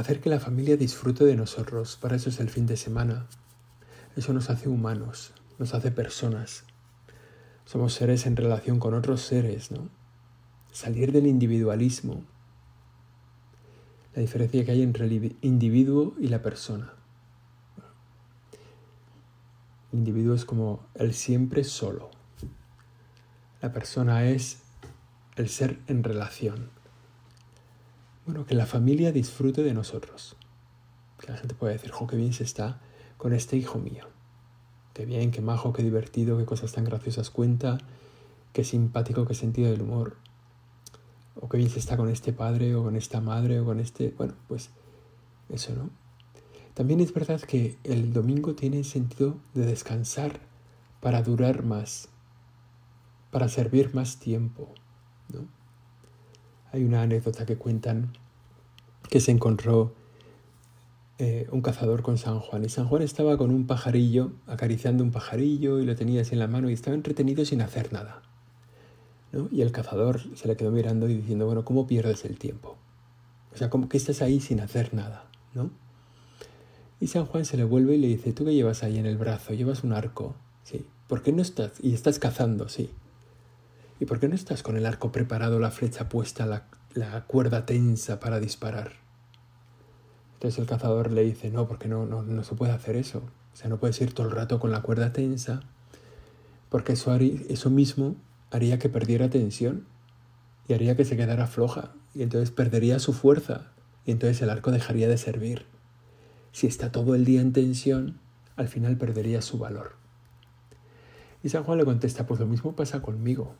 Hacer 0.00 0.22
que 0.22 0.30
la 0.30 0.40
familia 0.40 0.78
disfrute 0.78 1.26
de 1.26 1.36
nosotros, 1.36 1.98
para 2.00 2.16
eso 2.16 2.30
es 2.30 2.40
el 2.40 2.48
fin 2.48 2.64
de 2.64 2.78
semana. 2.78 3.26
Eso 4.16 4.32
nos 4.32 4.48
hace 4.48 4.66
humanos, 4.66 5.34
nos 5.58 5.74
hace 5.74 5.90
personas. 5.90 6.64
Somos 7.66 7.92
seres 7.92 8.24
en 8.24 8.34
relación 8.34 8.78
con 8.78 8.94
otros 8.94 9.20
seres, 9.20 9.70
¿no? 9.70 9.90
Salir 10.72 11.12
del 11.12 11.26
individualismo. 11.26 12.24
La 14.14 14.22
diferencia 14.22 14.64
que 14.64 14.70
hay 14.70 14.80
entre 14.80 15.04
el 15.04 15.36
individuo 15.42 16.14
y 16.18 16.28
la 16.28 16.40
persona. 16.40 16.94
El 19.92 19.98
individuo 19.98 20.34
es 20.34 20.46
como 20.46 20.86
el 20.94 21.12
siempre 21.12 21.62
solo. 21.62 22.10
La 23.60 23.70
persona 23.70 24.24
es 24.24 24.62
el 25.36 25.50
ser 25.50 25.78
en 25.88 26.02
relación. 26.04 26.79
Bueno, 28.30 28.46
que 28.46 28.54
la 28.54 28.66
familia 28.66 29.10
disfrute 29.10 29.64
de 29.64 29.74
nosotros. 29.74 30.36
Que 31.18 31.32
la 31.32 31.36
gente 31.36 31.56
pueda 31.56 31.72
decir, 31.72 31.90
jo, 31.90 32.06
qué 32.06 32.14
bien 32.14 32.32
se 32.32 32.44
está 32.44 32.80
con 33.16 33.32
este 33.32 33.56
hijo 33.56 33.80
mío. 33.80 34.04
Qué 34.94 35.04
bien, 35.04 35.32
qué 35.32 35.40
majo, 35.40 35.72
qué 35.72 35.82
divertido, 35.82 36.38
qué 36.38 36.44
cosas 36.44 36.70
tan 36.70 36.84
graciosas 36.84 37.28
cuenta, 37.28 37.78
qué 38.52 38.62
simpático, 38.62 39.26
qué 39.26 39.34
sentido 39.34 39.68
del 39.72 39.82
humor. 39.82 40.16
O 41.40 41.48
qué 41.48 41.56
bien 41.56 41.70
se 41.70 41.80
está 41.80 41.96
con 41.96 42.08
este 42.08 42.32
padre 42.32 42.76
o 42.76 42.84
con 42.84 42.94
esta 42.94 43.20
madre 43.20 43.58
o 43.58 43.64
con 43.64 43.80
este... 43.80 44.14
Bueno, 44.16 44.34
pues 44.46 44.70
eso, 45.48 45.74
¿no? 45.74 45.90
También 46.74 47.00
es 47.00 47.12
verdad 47.12 47.40
que 47.40 47.78
el 47.82 48.12
domingo 48.12 48.54
tiene 48.54 48.84
sentido 48.84 49.38
de 49.54 49.66
descansar 49.66 50.38
para 51.00 51.24
durar 51.24 51.64
más, 51.64 52.10
para 53.32 53.48
servir 53.48 53.92
más 53.92 54.20
tiempo. 54.20 54.72
¿no? 55.34 55.48
Hay 56.72 56.84
una 56.84 57.02
anécdota 57.02 57.44
que 57.44 57.56
cuentan 57.56 58.12
que 59.10 59.20
se 59.20 59.32
encontró 59.32 59.92
eh, 61.18 61.46
un 61.50 61.60
cazador 61.60 62.02
con 62.02 62.16
San 62.16 62.38
Juan 62.40 62.64
y 62.64 62.70
San 62.70 62.86
Juan 62.86 63.02
estaba 63.02 63.36
con 63.36 63.50
un 63.50 63.66
pajarillo, 63.66 64.32
acariciando 64.46 65.04
un 65.04 65.10
pajarillo 65.10 65.80
y 65.80 65.84
lo 65.84 65.94
tenía 65.96 66.22
así 66.22 66.32
en 66.32 66.38
la 66.38 66.46
mano 66.46 66.70
y 66.70 66.72
estaba 66.72 66.94
entretenido 66.94 67.44
sin 67.44 67.60
hacer 67.60 67.92
nada. 67.92 68.22
¿no? 69.32 69.48
Y 69.52 69.60
el 69.60 69.72
cazador 69.72 70.22
se 70.34 70.48
le 70.48 70.56
quedó 70.56 70.70
mirando 70.70 71.08
y 71.08 71.16
diciendo, 71.16 71.44
bueno, 71.44 71.64
¿cómo 71.64 71.86
pierdes 71.86 72.24
el 72.24 72.38
tiempo? 72.38 72.78
O 73.52 73.56
sea, 73.58 73.68
¿cómo 73.68 73.88
que 73.88 73.96
estás 73.96 74.22
ahí 74.22 74.40
sin 74.40 74.60
hacer 74.60 74.94
nada? 74.94 75.26
¿no? 75.54 75.70
Y 77.00 77.08
San 77.08 77.26
Juan 77.26 77.44
se 77.44 77.56
le 77.56 77.64
vuelve 77.64 77.96
y 77.96 77.98
le 77.98 78.06
dice, 78.06 78.32
¿tú 78.32 78.44
qué 78.44 78.54
llevas 78.54 78.82
ahí 78.82 78.96
en 78.96 79.06
el 79.06 79.18
brazo? 79.18 79.52
¿Llevas 79.52 79.82
un 79.84 79.92
arco? 79.92 80.36
Sí. 80.62 80.86
¿Por 81.08 81.22
qué 81.22 81.32
no 81.32 81.42
estás? 81.42 81.72
Y 81.82 81.92
estás 81.94 82.18
cazando, 82.18 82.68
sí. 82.68 82.90
¿Y 83.98 84.06
por 84.06 84.20
qué 84.20 84.28
no 84.28 84.34
estás 84.34 84.62
con 84.62 84.76
el 84.76 84.86
arco 84.86 85.10
preparado, 85.10 85.58
la 85.58 85.70
flecha 85.70 86.08
puesta, 86.08 86.46
la, 86.46 86.66
la 86.94 87.24
cuerda 87.26 87.66
tensa 87.66 88.20
para 88.20 88.40
disparar? 88.40 88.92
Entonces 90.34 90.58
el 90.58 90.66
cazador 90.66 91.10
le 91.10 91.22
dice, 91.22 91.50
no, 91.50 91.68
porque 91.68 91.88
no, 91.88 92.06
no, 92.06 92.22
no 92.22 92.44
se 92.44 92.54
puede 92.54 92.72
hacer 92.72 92.96
eso. 92.96 93.22
O 93.52 93.56
sea, 93.56 93.68
no 93.68 93.78
puedes 93.78 94.00
ir 94.00 94.14
todo 94.14 94.26
el 94.26 94.32
rato 94.32 94.58
con 94.58 94.70
la 94.70 94.80
cuerda 94.80 95.12
tensa, 95.12 95.60
porque 96.70 96.92
eso, 96.92 97.14
eso 97.14 97.70
mismo 97.70 98.16
haría 98.50 98.78
que 98.78 98.88
perdiera 98.88 99.28
tensión 99.28 99.86
y 100.68 100.74
haría 100.74 100.96
que 100.96 101.04
se 101.04 101.16
quedara 101.16 101.46
floja 101.46 101.92
y 102.14 102.22
entonces 102.22 102.50
perdería 102.50 102.98
su 102.98 103.12
fuerza 103.12 103.72
y 104.06 104.12
entonces 104.12 104.40
el 104.42 104.50
arco 104.50 104.70
dejaría 104.70 105.08
de 105.08 105.18
servir. 105.18 105.66
Si 106.52 106.66
está 106.66 106.90
todo 106.90 107.14
el 107.14 107.24
día 107.24 107.40
en 107.40 107.52
tensión, 107.52 108.18
al 108.56 108.68
final 108.68 108.96
perdería 108.96 109.42
su 109.42 109.58
valor. 109.58 109.92
Y 111.42 111.48
San 111.48 111.64
Juan 111.64 111.78
le 111.78 111.84
contesta, 111.84 112.26
pues 112.26 112.40
lo 112.40 112.46
mismo 112.46 112.74
pasa 112.76 113.02
conmigo. 113.02 113.54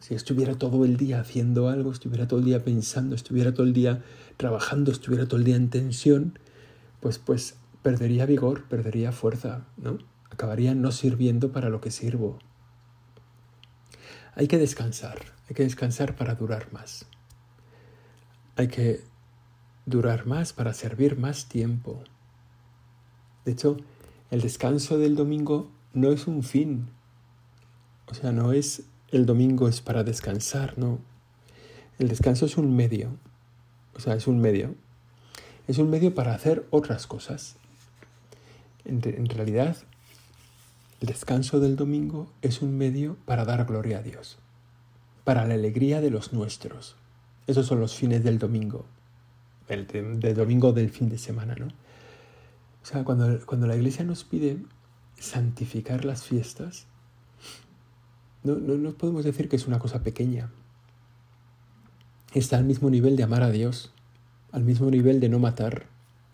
Si 0.00 0.14
estuviera 0.14 0.56
todo 0.56 0.84
el 0.84 0.96
día 0.96 1.20
haciendo 1.20 1.68
algo, 1.68 1.92
estuviera 1.92 2.28
todo 2.28 2.40
el 2.40 2.46
día 2.46 2.64
pensando, 2.64 3.14
estuviera 3.14 3.52
todo 3.52 3.66
el 3.66 3.72
día 3.72 4.02
trabajando, 4.36 4.92
estuviera 4.92 5.26
todo 5.26 5.38
el 5.38 5.44
día 5.44 5.56
en 5.56 5.70
tensión, 5.70 6.38
pues, 7.00 7.18
pues 7.18 7.56
perdería 7.82 8.26
vigor, 8.26 8.64
perdería 8.64 9.12
fuerza, 9.12 9.66
¿no? 9.76 9.98
Acabaría 10.30 10.74
no 10.74 10.92
sirviendo 10.92 11.52
para 11.52 11.68
lo 11.68 11.80
que 11.80 11.90
sirvo. 11.90 12.38
Hay 14.34 14.48
que 14.48 14.58
descansar, 14.58 15.18
hay 15.48 15.54
que 15.54 15.62
descansar 15.62 16.16
para 16.16 16.34
durar 16.34 16.72
más. 16.72 17.06
Hay 18.56 18.68
que 18.68 19.04
durar 19.86 20.26
más 20.26 20.52
para 20.52 20.74
servir 20.74 21.16
más 21.16 21.48
tiempo. 21.48 22.02
De 23.44 23.52
hecho, 23.52 23.76
el 24.30 24.40
descanso 24.40 24.98
del 24.98 25.14
domingo 25.14 25.70
no 25.94 26.10
es 26.10 26.26
un 26.26 26.42
fin. 26.42 26.88
O 28.08 28.14
sea, 28.14 28.32
no 28.32 28.52
es 28.52 28.82
el 29.16 29.26
domingo 29.26 29.68
es 29.68 29.80
para 29.80 30.04
descansar, 30.04 30.78
no. 30.78 31.00
El 31.98 32.08
descanso 32.08 32.46
es 32.46 32.56
un 32.56 32.76
medio. 32.76 33.10
O 33.94 34.00
sea, 34.00 34.14
es 34.14 34.26
un 34.26 34.40
medio. 34.40 34.74
Es 35.66 35.78
un 35.78 35.90
medio 35.90 36.14
para 36.14 36.34
hacer 36.34 36.66
otras 36.70 37.06
cosas. 37.06 37.56
En, 38.84 39.00
realidad, 39.26 39.76
el 41.00 41.08
descanso 41.08 41.58
del 41.58 41.74
domingo 41.74 42.30
es 42.42 42.62
un 42.62 42.78
medio 42.78 43.16
para 43.24 43.44
dar 43.44 43.64
gloria 43.64 43.98
a 43.98 44.02
Dios, 44.02 44.38
para 45.24 45.44
la 45.44 45.54
alegría 45.54 46.00
de 46.00 46.10
los 46.10 46.32
nuestros. 46.32 46.94
Esos 47.48 47.66
son 47.66 47.80
los 47.80 47.94
fines 47.96 48.22
del 48.22 48.38
domingo, 48.38 48.84
el 49.68 49.86
del 49.88 50.34
domingo 50.36 50.72
del 50.72 50.90
fin 50.90 51.08
de 51.08 51.18
semana, 51.18 51.56
¿no? 51.56 51.66
O 51.66 52.86
sea, 52.86 53.02
cuando, 53.02 53.44
cuando 53.44 53.66
la 53.66 53.74
iglesia 53.74 54.04
nos 54.04 54.22
pide 54.22 54.58
santificar 55.18 56.04
las 56.04 56.22
fiestas, 56.22 56.86
no, 58.46 58.56
no, 58.56 58.76
no 58.76 58.92
podemos 58.92 59.24
decir 59.24 59.48
que 59.48 59.56
es 59.56 59.66
una 59.66 59.78
cosa 59.78 60.02
pequeña. 60.02 60.50
Está 62.32 62.58
al 62.58 62.64
mismo 62.64 62.90
nivel 62.90 63.16
de 63.16 63.24
amar 63.24 63.42
a 63.42 63.50
Dios, 63.50 63.92
al 64.52 64.62
mismo 64.62 64.90
nivel 64.90 65.20
de 65.20 65.28
no 65.28 65.38
matar, 65.38 65.86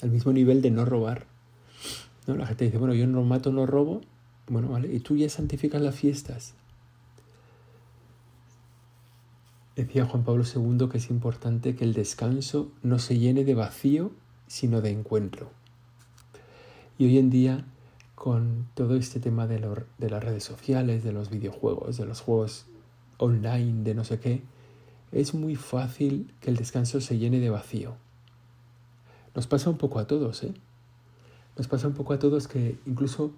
al 0.02 0.10
mismo 0.10 0.32
nivel 0.32 0.60
de 0.62 0.70
no 0.70 0.84
robar. 0.84 1.26
¿No? 2.26 2.36
La 2.36 2.46
gente 2.46 2.66
dice, 2.66 2.78
bueno, 2.78 2.94
yo 2.94 3.06
no 3.06 3.22
mato, 3.22 3.50
no 3.52 3.66
robo, 3.66 4.00
bueno, 4.48 4.68
vale, 4.68 4.92
y 4.92 5.00
tú 5.00 5.16
ya 5.16 5.28
santificas 5.28 5.80
las 5.80 5.94
fiestas. 5.94 6.54
Decía 9.74 10.04
Juan 10.04 10.24
Pablo 10.24 10.44
II 10.44 10.88
que 10.90 10.98
es 10.98 11.08
importante 11.08 11.74
que 11.74 11.84
el 11.84 11.94
descanso 11.94 12.70
no 12.82 12.98
se 12.98 13.18
llene 13.18 13.44
de 13.44 13.54
vacío, 13.54 14.12
sino 14.46 14.82
de 14.82 14.90
encuentro. 14.90 15.50
Y 16.98 17.06
hoy 17.06 17.18
en 17.18 17.30
día, 17.30 17.64
con 18.14 18.68
todo 18.74 18.96
este 18.96 19.20
tema 19.20 19.46
de, 19.46 19.58
de 19.98 20.10
las 20.10 20.22
redes 20.22 20.44
sociales, 20.44 21.02
de 21.02 21.12
los 21.12 21.30
videojuegos, 21.30 21.96
de 21.96 22.06
los 22.06 22.20
juegos 22.20 22.66
online, 23.18 23.82
de 23.82 23.94
no 23.94 24.04
sé 24.04 24.18
qué, 24.20 24.42
es 25.12 25.34
muy 25.34 25.56
fácil 25.56 26.32
que 26.40 26.50
el 26.50 26.56
descanso 26.56 27.00
se 27.00 27.18
llene 27.18 27.40
de 27.40 27.50
vacío. 27.50 27.94
Nos 29.34 29.46
pasa 29.46 29.70
un 29.70 29.78
poco 29.78 29.98
a 29.98 30.06
todos, 30.06 30.42
¿eh? 30.44 30.54
Nos 31.56 31.68
pasa 31.68 31.86
un 31.86 31.94
poco 31.94 32.12
a 32.12 32.18
todos 32.18 32.48
que 32.48 32.78
incluso 32.86 33.32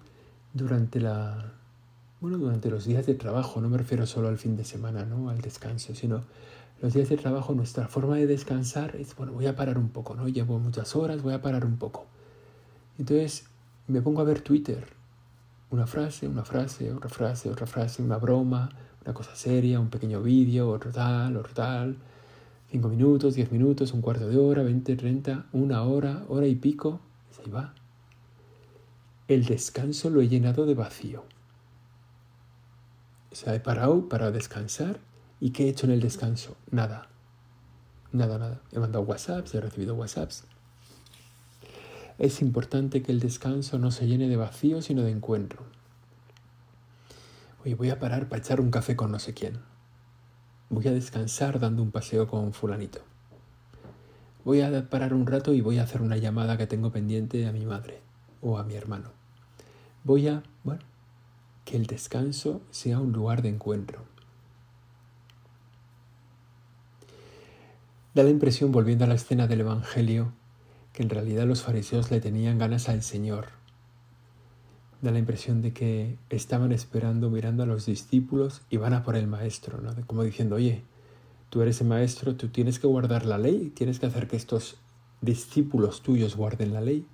durante 0.53 0.99
la 0.99 1.53
bueno, 2.21 2.37
durante 2.37 2.69
los 2.69 2.85
días 2.85 3.05
de 3.05 3.13
trabajo, 3.13 3.61
no 3.61 3.69
me 3.69 3.77
refiero 3.77 4.07
solo 4.07 4.29
al 4.29 4.37
fin 4.37 4.55
de 4.55 4.63
semana, 4.63 5.05
¿no? 5.05 5.29
Al 5.29 5.41
descanso, 5.41 5.93
sino 5.93 6.23
los 6.81 6.93
días 6.93 7.09
de 7.09 7.17
trabajo, 7.17 7.53
nuestra 7.53 7.87
forma 7.87 8.15
de 8.15 8.25
descansar 8.25 8.95
es, 8.95 9.15
bueno, 9.15 9.33
voy 9.33 9.45
a 9.45 9.55
parar 9.55 9.77
un 9.77 9.89
poco, 9.89 10.15
¿no? 10.15 10.27
Llevo 10.27 10.57
muchas 10.59 10.95
horas, 10.95 11.21
voy 11.21 11.33
a 11.33 11.41
parar 11.41 11.65
un 11.65 11.77
poco. 11.77 12.05
Entonces 12.97 13.45
me 13.87 14.01
pongo 14.01 14.21
a 14.21 14.23
ver 14.23 14.41
Twitter, 14.41 14.85
una 15.71 15.87
frase, 15.87 16.27
una 16.27 16.43
frase, 16.43 16.91
otra 16.91 17.09
frase, 17.09 17.49
otra 17.49 17.65
frase, 17.65 18.01
una 18.01 18.17
broma, 18.17 18.69
una 19.03 19.13
cosa 19.13 19.35
seria, 19.35 19.79
un 19.79 19.89
pequeño 19.89 20.21
vídeo, 20.21 20.69
otro 20.69 20.91
tal, 20.91 21.37
otro 21.37 21.53
tal, 21.53 21.97
cinco 22.71 22.89
minutos, 22.89 23.35
diez 23.35 23.51
minutos, 23.51 23.93
un 23.93 24.01
cuarto 24.01 24.27
de 24.27 24.37
hora, 24.37 24.63
veinte, 24.63 24.95
treinta, 24.95 25.45
una 25.51 25.83
hora, 25.83 26.23
hora 26.27 26.47
y 26.47 26.55
pico, 26.55 26.99
y 27.37 27.45
ahí 27.45 27.51
va 27.51 27.73
el 29.27 29.45
descanso 29.45 30.09
lo 30.09 30.21
he 30.21 30.27
llenado 30.27 30.65
de 30.65 30.75
vacío. 30.75 31.23
O 33.31 33.35
sea, 33.35 33.55
he 33.55 33.59
parado 33.59 34.07
para 34.07 34.31
descansar 34.31 34.99
y 35.39 35.51
¿qué 35.51 35.65
he 35.65 35.69
hecho 35.69 35.87
en 35.87 35.93
el 35.93 36.01
descanso? 36.01 36.55
Nada. 36.69 37.09
Nada, 38.11 38.37
nada. 38.37 38.61
He 38.71 38.79
mandado 38.79 39.03
WhatsApps, 39.03 39.55
he 39.55 39.61
recibido 39.61 39.95
WhatsApps. 39.95 40.45
Es 42.17 42.41
importante 42.41 43.01
que 43.01 43.11
el 43.11 43.19
descanso 43.19 43.77
no 43.77 43.91
se 43.91 44.07
llene 44.07 44.29
de 44.29 44.37
vacío, 44.37 44.81
sino 44.81 45.01
de 45.01 45.11
encuentro. 45.11 45.63
Oye, 47.63 47.75
voy 47.75 47.89
a 47.89 47.99
parar 47.99 48.29
para 48.29 48.41
echar 48.41 48.61
un 48.61 48.71
café 48.71 48.95
con 48.95 49.11
no 49.11 49.19
sé 49.19 49.33
quién. 49.33 49.59
Voy 50.69 50.87
a 50.87 50.93
descansar 50.93 51.59
dando 51.59 51.83
un 51.83 51.91
paseo 51.91 52.27
con 52.27 52.53
fulanito. 52.53 52.99
Voy 54.45 54.61
a 54.61 54.89
parar 54.89 55.13
un 55.13 55.25
rato 55.25 55.53
y 55.53 55.61
voy 55.61 55.79
a 55.79 55.83
hacer 55.83 56.01
una 56.01 56.17
llamada 56.17 56.57
que 56.57 56.67
tengo 56.67 56.91
pendiente 56.91 57.47
a 57.47 57.51
mi 57.51 57.65
madre 57.65 58.01
o 58.41 58.57
a 58.57 58.63
mi 58.63 58.75
hermano. 58.75 59.09
Voy 60.03 60.27
a, 60.27 60.43
bueno, 60.63 60.83
que 61.65 61.75
el 61.75 61.87
descanso 61.87 62.61
sea 62.69 62.99
un 62.99 63.11
lugar 63.11 63.41
de 63.41 63.49
encuentro. 63.49 64.03
Da 68.13 68.23
la 68.23 68.29
impresión, 68.29 68.71
volviendo 68.71 69.03
a 69.03 69.07
la 69.07 69.15
escena 69.15 69.47
del 69.47 69.61
Evangelio, 69.61 70.31
que 70.95 71.03
en 71.03 71.09
realidad 71.09 71.45
los 71.45 71.61
fariseos 71.61 72.09
le 72.09 72.21
tenían 72.21 72.57
ganas 72.57 72.87
al 72.87 73.03
Señor. 73.03 73.47
Da 75.01 75.11
la 75.11 75.19
impresión 75.19 75.61
de 75.61 75.73
que 75.73 76.17
estaban 76.29 76.71
esperando, 76.71 77.29
mirando 77.29 77.63
a 77.63 77.65
los 77.65 77.85
discípulos 77.85 78.61
y 78.69 78.77
van 78.77 78.93
a 78.93 79.03
por 79.03 79.17
el 79.17 79.27
maestro, 79.27 79.81
¿no? 79.81 79.93
Como 80.07 80.23
diciendo, 80.23 80.55
oye, 80.55 80.83
tú 81.49 81.61
eres 81.61 81.81
el 81.81 81.87
maestro, 81.87 82.35
tú 82.35 82.47
tienes 82.47 82.79
que 82.79 82.87
guardar 82.87 83.25
la 83.25 83.37
ley, 83.37 83.73
tienes 83.75 83.99
que 83.99 84.05
hacer 84.05 84.29
que 84.29 84.37
estos 84.37 84.77
discípulos 85.19 86.01
tuyos 86.01 86.37
guarden 86.37 86.71
la 86.71 86.79
ley. 86.79 87.05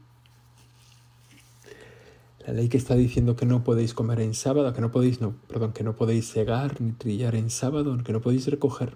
La 2.45 2.53
ley 2.53 2.69
que 2.69 2.77
está 2.77 2.93
diciendo 2.93 3.35
que 3.35 3.47
no 3.47 3.63
podéis 3.63 3.95
comer 3.95 4.19
en 4.19 4.35
sábado, 4.35 4.71
que 4.73 4.81
no 4.81 4.91
podéis, 4.91 5.21
no, 5.21 5.33
perdón, 5.47 5.73
que 5.73 5.83
no 5.83 5.95
podéis 5.95 6.31
cegar 6.31 6.79
ni 6.81 6.91
trillar 6.91 7.33
en 7.33 7.49
sábado, 7.49 7.97
que 8.03 8.13
no 8.13 8.21
podéis 8.21 8.45
recoger. 8.45 8.95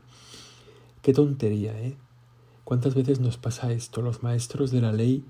Qué 1.01 1.11
tontería, 1.11 1.75
¿eh? 1.75 1.97
¿Cuántas 2.65 2.95
veces 2.95 3.19
nos 3.19 3.38
pasa 3.38 3.71
esto, 3.71 4.01
los 4.01 4.23
maestros 4.23 4.71
de 4.71 4.82
la 4.82 4.91
ley 4.91 5.23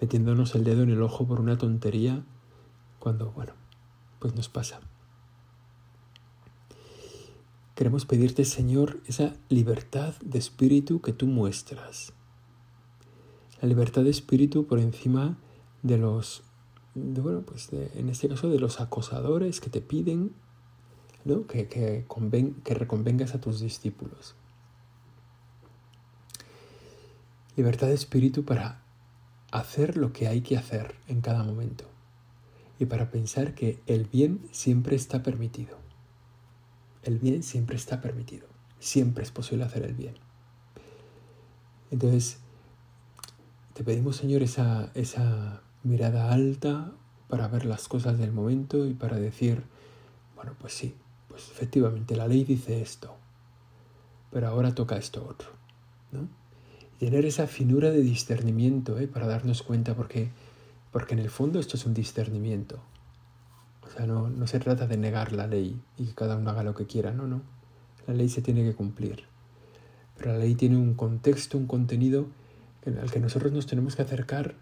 metiéndonos 0.00 0.54
el 0.54 0.64
dedo 0.64 0.82
en 0.82 0.90
el 0.90 1.02
ojo 1.02 1.26
por 1.26 1.40
una 1.40 1.58
tontería, 1.58 2.24
cuando, 2.98 3.30
bueno, 3.32 3.52
pues 4.18 4.34
nos 4.34 4.48
pasa. 4.48 4.80
queremos 7.74 8.06
pedirte, 8.06 8.44
Señor, 8.44 8.98
esa 9.06 9.34
libertad 9.48 10.14
de 10.20 10.38
espíritu 10.38 11.00
que 11.00 11.12
tú 11.12 11.28
muestras. 11.28 12.12
La 13.62 13.68
libertad 13.68 14.02
de 14.02 14.10
espíritu 14.10 14.66
por 14.66 14.80
encima 14.80 15.38
de 15.84 15.96
los, 15.96 16.42
bueno, 16.96 17.42
pues 17.42 17.68
en 17.72 18.08
este 18.08 18.28
caso 18.28 18.48
de 18.48 18.58
los 18.58 18.80
acosadores 18.80 19.60
que 19.60 19.70
te 19.70 19.80
piden 19.80 20.32
¿no? 21.24 21.46
que, 21.46 21.68
que 21.68 22.74
reconvengas 22.74 23.36
a 23.36 23.40
tus 23.40 23.60
discípulos. 23.60 24.34
Libertad 27.58 27.88
de 27.88 27.94
espíritu 27.94 28.44
para 28.44 28.82
hacer 29.50 29.96
lo 29.96 30.12
que 30.12 30.28
hay 30.28 30.42
que 30.42 30.56
hacer 30.56 30.94
en 31.08 31.20
cada 31.20 31.42
momento 31.42 31.86
y 32.78 32.86
para 32.86 33.10
pensar 33.10 33.56
que 33.56 33.82
el 33.88 34.04
bien 34.04 34.48
siempre 34.52 34.94
está 34.94 35.24
permitido. 35.24 35.76
El 37.02 37.18
bien 37.18 37.42
siempre 37.42 37.74
está 37.74 38.00
permitido. 38.00 38.46
Siempre 38.78 39.24
es 39.24 39.32
posible 39.32 39.64
hacer 39.64 39.82
el 39.82 39.94
bien. 39.94 40.14
Entonces, 41.90 42.38
te 43.74 43.82
pedimos, 43.82 44.14
Señor, 44.14 44.44
esa, 44.44 44.92
esa 44.94 45.62
mirada 45.82 46.32
alta 46.32 46.92
para 47.26 47.48
ver 47.48 47.64
las 47.64 47.88
cosas 47.88 48.18
del 48.18 48.30
momento 48.30 48.86
y 48.86 48.94
para 48.94 49.16
decir, 49.16 49.64
bueno, 50.36 50.54
pues 50.60 50.74
sí, 50.74 50.94
pues 51.26 51.50
efectivamente 51.50 52.14
la 52.14 52.28
ley 52.28 52.44
dice 52.44 52.80
esto, 52.80 53.16
pero 54.30 54.46
ahora 54.46 54.76
toca 54.76 54.96
esto 54.96 55.26
otro. 55.28 55.48
¿no? 56.12 56.37
Tener 56.98 57.24
esa 57.24 57.46
finura 57.46 57.90
de 57.90 58.02
discernimiento 58.02 58.98
¿eh? 58.98 59.06
para 59.06 59.26
darnos 59.26 59.62
cuenta, 59.62 59.94
porque, 59.94 60.30
porque 60.90 61.14
en 61.14 61.20
el 61.20 61.30
fondo 61.30 61.60
esto 61.60 61.76
es 61.76 61.86
un 61.86 61.94
discernimiento. 61.94 62.80
O 63.86 63.90
sea, 63.90 64.06
no, 64.06 64.28
no 64.28 64.46
se 64.46 64.60
trata 64.60 64.86
de 64.86 64.96
negar 64.96 65.32
la 65.32 65.46
ley 65.46 65.80
y 65.96 66.06
que 66.06 66.14
cada 66.14 66.36
uno 66.36 66.50
haga 66.50 66.62
lo 66.62 66.74
que 66.74 66.86
quiera, 66.86 67.12
no, 67.12 67.26
no. 67.26 67.42
La 68.06 68.14
ley 68.14 68.28
se 68.28 68.42
tiene 68.42 68.64
que 68.64 68.74
cumplir. 68.74 69.24
Pero 70.16 70.32
la 70.32 70.38
ley 70.38 70.54
tiene 70.54 70.76
un 70.76 70.94
contexto, 70.94 71.56
un 71.56 71.66
contenido 71.66 72.26
al 72.86 73.10
que 73.10 73.20
nosotros 73.20 73.52
nos 73.52 73.66
tenemos 73.66 73.96
que 73.96 74.02
acercar 74.02 74.54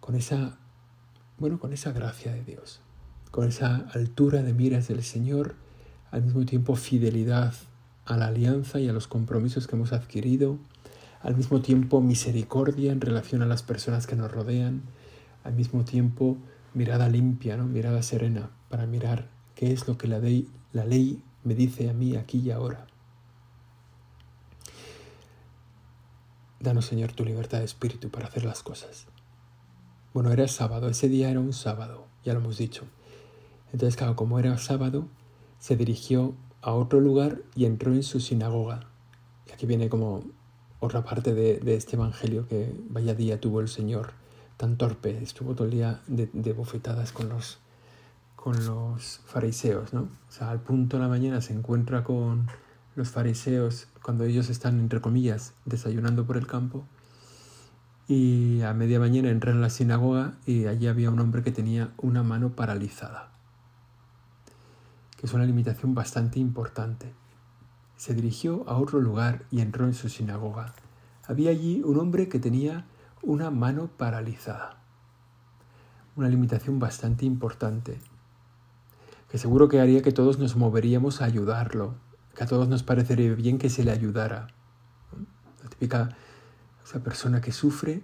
con 0.00 0.14
esa, 0.14 0.58
bueno, 1.38 1.58
con 1.58 1.72
esa 1.72 1.92
gracia 1.92 2.32
de 2.32 2.44
Dios, 2.44 2.80
con 3.30 3.48
esa 3.48 3.88
altura 3.92 4.42
de 4.42 4.52
miras 4.52 4.88
del 4.88 5.02
Señor, 5.02 5.54
al 6.10 6.22
mismo 6.22 6.44
tiempo 6.44 6.76
fidelidad 6.76 7.54
a 8.04 8.16
la 8.16 8.26
alianza 8.26 8.80
y 8.80 8.88
a 8.88 8.92
los 8.92 9.08
compromisos 9.08 9.66
que 9.66 9.76
hemos 9.76 9.92
adquirido, 9.92 10.58
al 11.22 11.36
mismo 11.36 11.60
tiempo 11.60 12.00
misericordia 12.00 12.92
en 12.92 13.00
relación 13.00 13.42
a 13.42 13.46
las 13.46 13.62
personas 13.62 14.06
que 14.06 14.16
nos 14.16 14.30
rodean, 14.30 14.82
al 15.44 15.54
mismo 15.54 15.84
tiempo 15.84 16.36
mirada 16.74 17.08
limpia, 17.08 17.56
¿no? 17.56 17.64
mirada 17.64 18.02
serena, 18.02 18.50
para 18.68 18.86
mirar 18.86 19.28
qué 19.54 19.72
es 19.72 19.86
lo 19.86 19.98
que 19.98 20.08
la 20.08 20.18
ley, 20.18 20.48
la 20.72 20.84
ley 20.84 21.22
me 21.44 21.54
dice 21.54 21.88
a 21.88 21.92
mí 21.92 22.16
aquí 22.16 22.38
y 22.38 22.50
ahora. 22.50 22.86
Danos, 26.60 26.86
Señor, 26.86 27.12
tu 27.12 27.24
libertad 27.24 27.58
de 27.58 27.64
espíritu 27.64 28.08
para 28.08 28.28
hacer 28.28 28.44
las 28.44 28.62
cosas. 28.62 29.06
Bueno, 30.14 30.30
era 30.30 30.46
sábado, 30.46 30.88
ese 30.88 31.08
día 31.08 31.30
era 31.30 31.40
un 31.40 31.52
sábado, 31.52 32.06
ya 32.24 32.34
lo 32.34 32.40
hemos 32.40 32.58
dicho. 32.58 32.84
Entonces, 33.72 33.96
claro, 33.96 34.14
como 34.14 34.38
era 34.38 34.56
sábado, 34.58 35.08
se 35.58 35.76
dirigió 35.76 36.34
a 36.60 36.72
otro 36.72 37.00
lugar 37.00 37.42
y 37.56 37.64
entró 37.64 37.92
en 37.92 38.02
su 38.02 38.20
sinagoga. 38.20 38.88
Y 39.48 39.52
aquí 39.52 39.66
viene 39.66 39.88
como 39.88 40.22
otra 40.82 41.04
parte 41.04 41.32
de, 41.32 41.60
este 41.76 41.94
Evangelio 41.94 42.48
que 42.48 42.74
vaya 42.90 43.14
día 43.14 43.40
tuvo 43.40 43.60
el 43.60 43.68
Señor 43.68 44.10
tan 44.56 44.76
torpe, 44.76 45.22
estuvo 45.22 45.54
todo 45.54 45.66
el 45.66 45.70
día 45.70 46.00
de, 46.08 46.52
bofetadas 46.52 47.12
con 47.12 47.28
los, 47.28 47.60
con 48.34 48.66
los 48.66 49.20
fariseos, 49.24 49.92
¿no? 49.92 50.08
O 50.28 50.32
sea, 50.32 50.50
al 50.50 50.60
punto 50.60 50.96
de 50.96 51.04
la 51.04 51.08
mañana 51.08 51.40
se 51.40 51.54
encuentra 51.54 52.02
con 52.02 52.48
los 52.96 53.10
fariseos 53.10 53.86
cuando 54.02 54.24
ellos 54.24 54.50
están, 54.50 54.80
entre 54.80 55.00
comillas, 55.00 55.54
desayunando 55.66 56.26
por 56.26 56.36
el 56.36 56.48
campo 56.48 56.84
y 58.08 58.62
a 58.62 58.74
media 58.74 58.98
mañana 58.98 59.30
entra 59.30 59.52
en 59.52 59.60
la 59.60 59.70
sinagoga 59.70 60.34
y 60.46 60.66
allí 60.66 60.88
había 60.88 61.10
un 61.10 61.20
hombre 61.20 61.44
que 61.44 61.52
tenía 61.52 61.92
una 61.96 62.24
mano 62.24 62.56
paralizada, 62.56 63.30
que 65.16 65.26
es 65.26 65.32
una 65.32 65.46
limitación 65.46 65.94
bastante 65.94 66.40
importante 66.40 67.21
se 68.02 68.14
dirigió 68.14 68.68
a 68.68 68.78
otro 68.78 69.00
lugar 69.00 69.44
y 69.52 69.60
entró 69.60 69.86
en 69.86 69.94
su 69.94 70.08
sinagoga. 70.08 70.74
Había 71.24 71.50
allí 71.50 71.82
un 71.84 72.00
hombre 72.00 72.28
que 72.28 72.40
tenía 72.40 72.84
una 73.22 73.52
mano 73.52 73.90
paralizada. 73.96 74.82
Una 76.16 76.28
limitación 76.28 76.80
bastante 76.80 77.26
importante, 77.26 78.00
que 79.30 79.38
seguro 79.38 79.68
que 79.68 79.78
haría 79.78 80.02
que 80.02 80.10
todos 80.10 80.40
nos 80.40 80.56
moveríamos 80.56 81.22
a 81.22 81.26
ayudarlo, 81.26 81.94
que 82.34 82.42
a 82.42 82.48
todos 82.48 82.66
nos 82.66 82.82
parecería 82.82 83.32
bien 83.34 83.58
que 83.58 83.70
se 83.70 83.84
le 83.84 83.92
ayudara. 83.92 84.48
La 85.62 85.70
típica 85.70 86.08
esa 86.84 87.04
persona 87.04 87.40
que 87.40 87.52
sufre, 87.52 88.02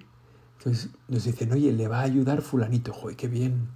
entonces 0.59 0.91
nos 1.09 1.25
dicen, 1.25 1.51
oye, 1.51 1.73
le 1.73 1.89
va 1.89 1.99
a 1.99 2.03
ayudar 2.03 2.43
fulanito, 2.43 2.93
joder, 2.93 3.17
qué 3.17 3.27
bien, 3.27 3.67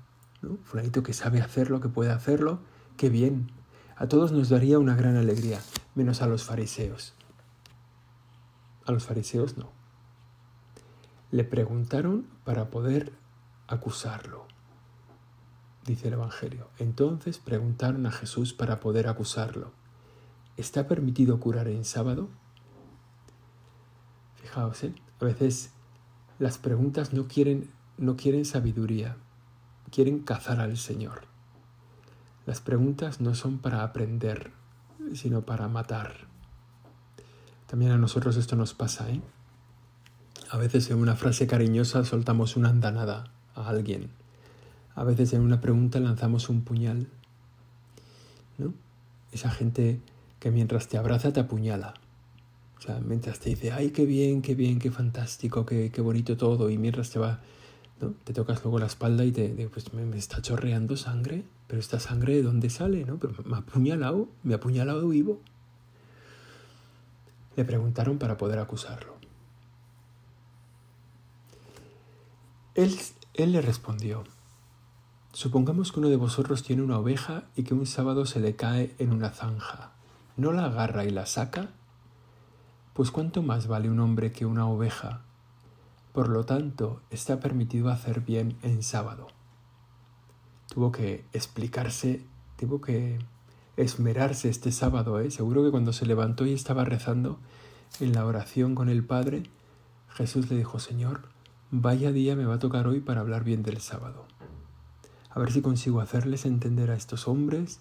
Fulanito 0.62 1.02
que 1.02 1.14
sabe 1.14 1.40
hacerlo, 1.40 1.80
que 1.80 1.88
puede 1.88 2.12
hacerlo, 2.12 2.61
qué 2.96 3.08
bien. 3.08 3.50
A 3.96 4.06
todos 4.06 4.30
nos 4.30 4.50
daría 4.50 4.78
una 4.78 4.94
gran 4.94 5.16
alegría 5.16 5.58
menos 5.94 6.22
a 6.22 6.26
los 6.26 6.44
fariseos. 6.44 7.14
A 8.87 8.92
los 8.92 9.05
fariseos 9.05 9.57
no. 9.57 9.70
Le 11.31 11.44
preguntaron 11.44 12.26
para 12.44 12.70
poder 12.70 13.12
acusarlo, 13.66 14.46
dice 15.87 16.09
el 16.09 16.14
Evangelio. 16.14 16.68
Entonces 16.78 17.38
preguntaron 17.38 18.07
a 18.07 18.12
Jesús 18.12 18.52
para 18.52 18.81
poder 18.81 19.09
acusarlo. 19.09 19.72
¿Está 20.57 20.87
permitido 20.87 21.40
curar 21.40 21.68
en 21.68 21.85
sábado? 21.85 22.28
Fijaos, 24.37 24.85
¿eh? 24.85 24.94
a 25.20 25.24
veces 25.24 25.70
las 26.38 26.59
preguntas 26.59 27.12
no 27.12 27.28
quieren, 27.28 27.70
no 27.96 28.16
quieren 28.16 28.44
sabiduría, 28.44 29.16
quieren 29.90 30.20
cazar 30.20 30.61
al 30.61 30.76
Señor. 30.76 31.22
Las 32.44 32.61
preguntas 32.61 33.20
no 33.20 33.35
son 33.35 33.59
para 33.59 33.85
aprender, 33.85 34.52
sino 35.14 35.42
para 35.42 35.68
matar. 35.68 36.27
También 37.66 37.92
a 37.92 37.98
nosotros 37.98 38.37
esto 38.37 38.57
nos 38.57 38.75
pasa, 38.75 39.11
¿eh? 39.11 39.20
A 40.51 40.59
veces 40.59 40.90
en 40.90 40.98
una 40.98 41.16
frase 41.16 41.46
cariñosa 41.46 42.05
soltamos 42.05 42.57
una 42.57 42.68
andanada 42.68 43.33
a 43.55 43.68
alguien. 43.68 44.11
A 44.94 45.05
veces 45.05 45.33
en 45.33 45.40
una 45.40 45.62
pregunta 45.62 45.98
lanzamos 45.98 46.51
un 46.51 46.62
puñal. 46.62 47.09
¿No? 48.59 48.75
Esa 49.33 49.51
gente 49.51 50.01
que 50.38 50.51
mientras 50.51 50.88
te 50.88 50.98
abraza 50.98 51.33
te 51.33 51.40
apuñala. 51.40 51.94
O 52.77 52.83
sea, 52.83 53.01
mientras 53.01 53.38
te 53.38 53.51
dice, 53.51 53.72
ay, 53.72 53.90
qué 53.92 54.05
bien, 54.05 54.42
qué 54.42 54.55
bien, 54.55 54.79
qué 54.79 54.90
fantástico, 54.90 55.64
qué, 55.64 55.90
qué 55.90 56.03
bonito 56.03 56.37
todo, 56.37 56.68
y 56.68 56.77
mientras 56.77 57.11
te 57.11 57.18
va, 57.18 57.40
te 58.11 58.33
tocas 58.33 58.62
luego 58.62 58.79
la 58.79 58.87
espalda 58.87 59.25
y 59.25 59.33
te 59.33 59.49
digo, 59.49 59.71
pues 59.71 59.93
me 59.95 60.17
está 60.17 60.43
chorreando 60.43 60.97
sangre, 60.97 61.45
pero 61.67 61.81
esta 61.81 62.01
sangre 62.01 62.35
de 62.35 62.43
dónde 62.43 62.71
sale, 62.71 63.05
¿no? 63.05 63.17
Pero 63.19 63.35
me 63.45 63.57
ha 63.57 63.61
apuñalado, 63.61 64.29
me 64.43 64.55
ha 64.55 64.57
apuñalado 64.57 65.09
vivo. 65.09 65.41
Le 67.57 67.65
preguntaron 67.65 68.19
para 68.19 68.37
poder 68.37 68.59
acusarlo. 68.59 69.15
Él, 72.75 72.99
él 73.35 73.53
le 73.53 73.61
respondió, 73.61 74.25
supongamos 75.33 75.93
que 75.93 76.01
uno 76.01 76.09
de 76.09 76.17
vosotros 76.17 76.62
tiene 76.62 76.83
una 76.83 76.99
oveja 76.99 77.45
y 77.57 77.65
que 77.65 77.75
un 77.75 77.87
sábado 77.87 78.25
se 78.27 78.41
le 78.41 78.57
cae 78.57 78.95
en 78.99 79.12
una 79.12 79.31
zanja. 79.31 79.93
¿No 80.37 80.53
la 80.53 80.65
agarra 80.65 81.05
y 81.05 81.11
la 81.11 81.27
saca? 81.27 81.69
Pues 82.95 83.11
cuánto 83.11 83.43
más 83.43 83.67
vale 83.67 83.91
un 83.91 84.01
hombre 84.01 84.33
que 84.33 84.47
una 84.47 84.67
oveja. 84.67 85.23
Por 86.12 86.29
lo 86.29 86.44
tanto, 86.44 87.01
está 87.11 87.40
permitido 87.40 87.90
hacer 87.90 88.20
bien 88.20 88.57
en 88.62 88.83
sábado 88.83 89.29
tuvo 90.72 90.90
que 90.90 91.27
explicarse, 91.35 92.25
tuvo 92.57 92.81
que 92.81 93.18
esmerarse 93.77 94.48
este 94.48 94.72
sábado. 94.72 95.20
¿eh? 95.20 95.31
Seguro 95.31 95.62
que 95.62 95.70
cuando 95.70 95.92
se 95.92 96.07
levantó 96.07 96.46
y 96.46 96.55
estaba 96.55 96.85
rezando 96.85 97.38
en 98.01 98.12
la 98.12 98.25
oración 98.25 98.75
con 98.75 98.88
el 98.88 99.05
Padre, 99.05 99.42
Jesús 100.09 100.51
le 100.51 100.57
dijo, 100.57 100.79
Señor, 100.79 101.29
vaya 101.70 102.11
día 102.11 102.37
me 102.37 102.46
va 102.46 102.55
a 102.55 102.59
tocar 102.59 102.87
hoy 102.87 103.01
para 103.01 103.20
hablar 103.20 103.44
bien 103.44 103.62
del 103.62 103.81
sábado. 103.81 104.25
A 105.29 105.38
ver 105.38 105.53
si 105.53 105.61
consigo 105.61 106.01
hacerles 106.01 106.46
entender 106.46 106.90
a 106.90 106.96
estos 106.96 107.29
hombres 107.29 107.81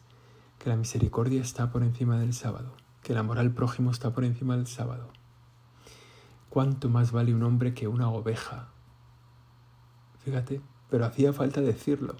que 0.60 0.70
la 0.70 0.76
misericordia 0.76 1.42
está 1.42 1.72
por 1.72 1.84
encima 1.84 2.20
del 2.20 2.34
sábado, 2.34 2.76
que 3.04 3.14
el 3.14 3.20
amor 3.20 3.40
al 3.40 3.52
prójimo 3.52 3.90
está 3.90 4.14
por 4.14 4.26
encima 4.26 4.58
del 4.58 4.68
sábado. 4.68 5.08
¿Cuánto 6.52 6.90
más 6.90 7.14
vale 7.14 7.34
un 7.34 7.44
hombre 7.44 7.74
que 7.74 7.88
una 7.88 8.10
oveja? 8.10 8.68
Fíjate, 10.20 10.60
pero 10.90 11.06
hacía 11.06 11.32
falta 11.32 11.62
decirlo 11.62 12.18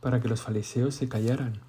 para 0.00 0.20
que 0.20 0.28
los 0.28 0.40
fariseos 0.40 0.94
se 0.94 1.08
callaran. 1.08 1.60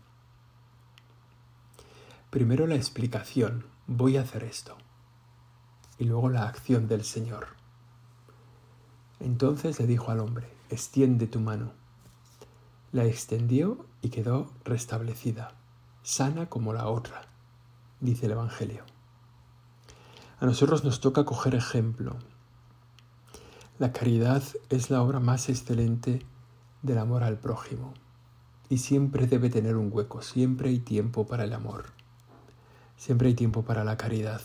Primero 2.29 2.67
la 2.67 2.75
explicación, 2.75 3.65
voy 3.87 4.17
a 4.17 4.21
hacer 4.21 4.43
esto, 4.43 4.77
y 5.97 6.03
luego 6.03 6.29
la 6.29 6.47
acción 6.47 6.87
del 6.87 7.03
Señor. 7.03 7.47
Entonces 9.19 9.79
le 9.79 9.87
dijo 9.87 10.11
al 10.11 10.19
hombre, 10.19 10.47
extiende 10.69 11.25
tu 11.25 11.39
mano. 11.39 11.71
La 12.91 13.05
extendió 13.05 13.87
y 14.03 14.09
quedó 14.09 14.51
restablecida, 14.65 15.55
sana 16.03 16.47
como 16.47 16.73
la 16.73 16.89
otra. 16.89 17.23
dice 18.01 18.27
el 18.27 18.33
Evangelio. 18.33 18.85
A 20.45 20.47
nosotros 20.47 20.83
nos 20.83 20.99
toca 20.99 21.25
coger 21.25 21.55
ejemplo. 21.55 22.17
La 23.79 23.91
caridad 23.91 24.43
es 24.69 24.91
la 24.91 25.01
obra 25.01 25.19
más 25.19 25.49
excelente 25.49 26.23
del 26.83 26.99
amor 26.99 27.23
al 27.23 27.39
prójimo 27.39 27.95
y 28.69 28.77
siempre 28.77 29.25
debe 29.25 29.49
tener 29.49 29.75
un 29.75 29.89
hueco, 29.91 30.21
siempre 30.21 30.69
hay 30.69 30.77
tiempo 30.77 31.25
para 31.25 31.45
el 31.45 31.53
amor, 31.53 31.85
siempre 32.95 33.29
hay 33.29 33.33
tiempo 33.33 33.63
para 33.63 33.83
la 33.83 33.97
caridad. 33.97 34.39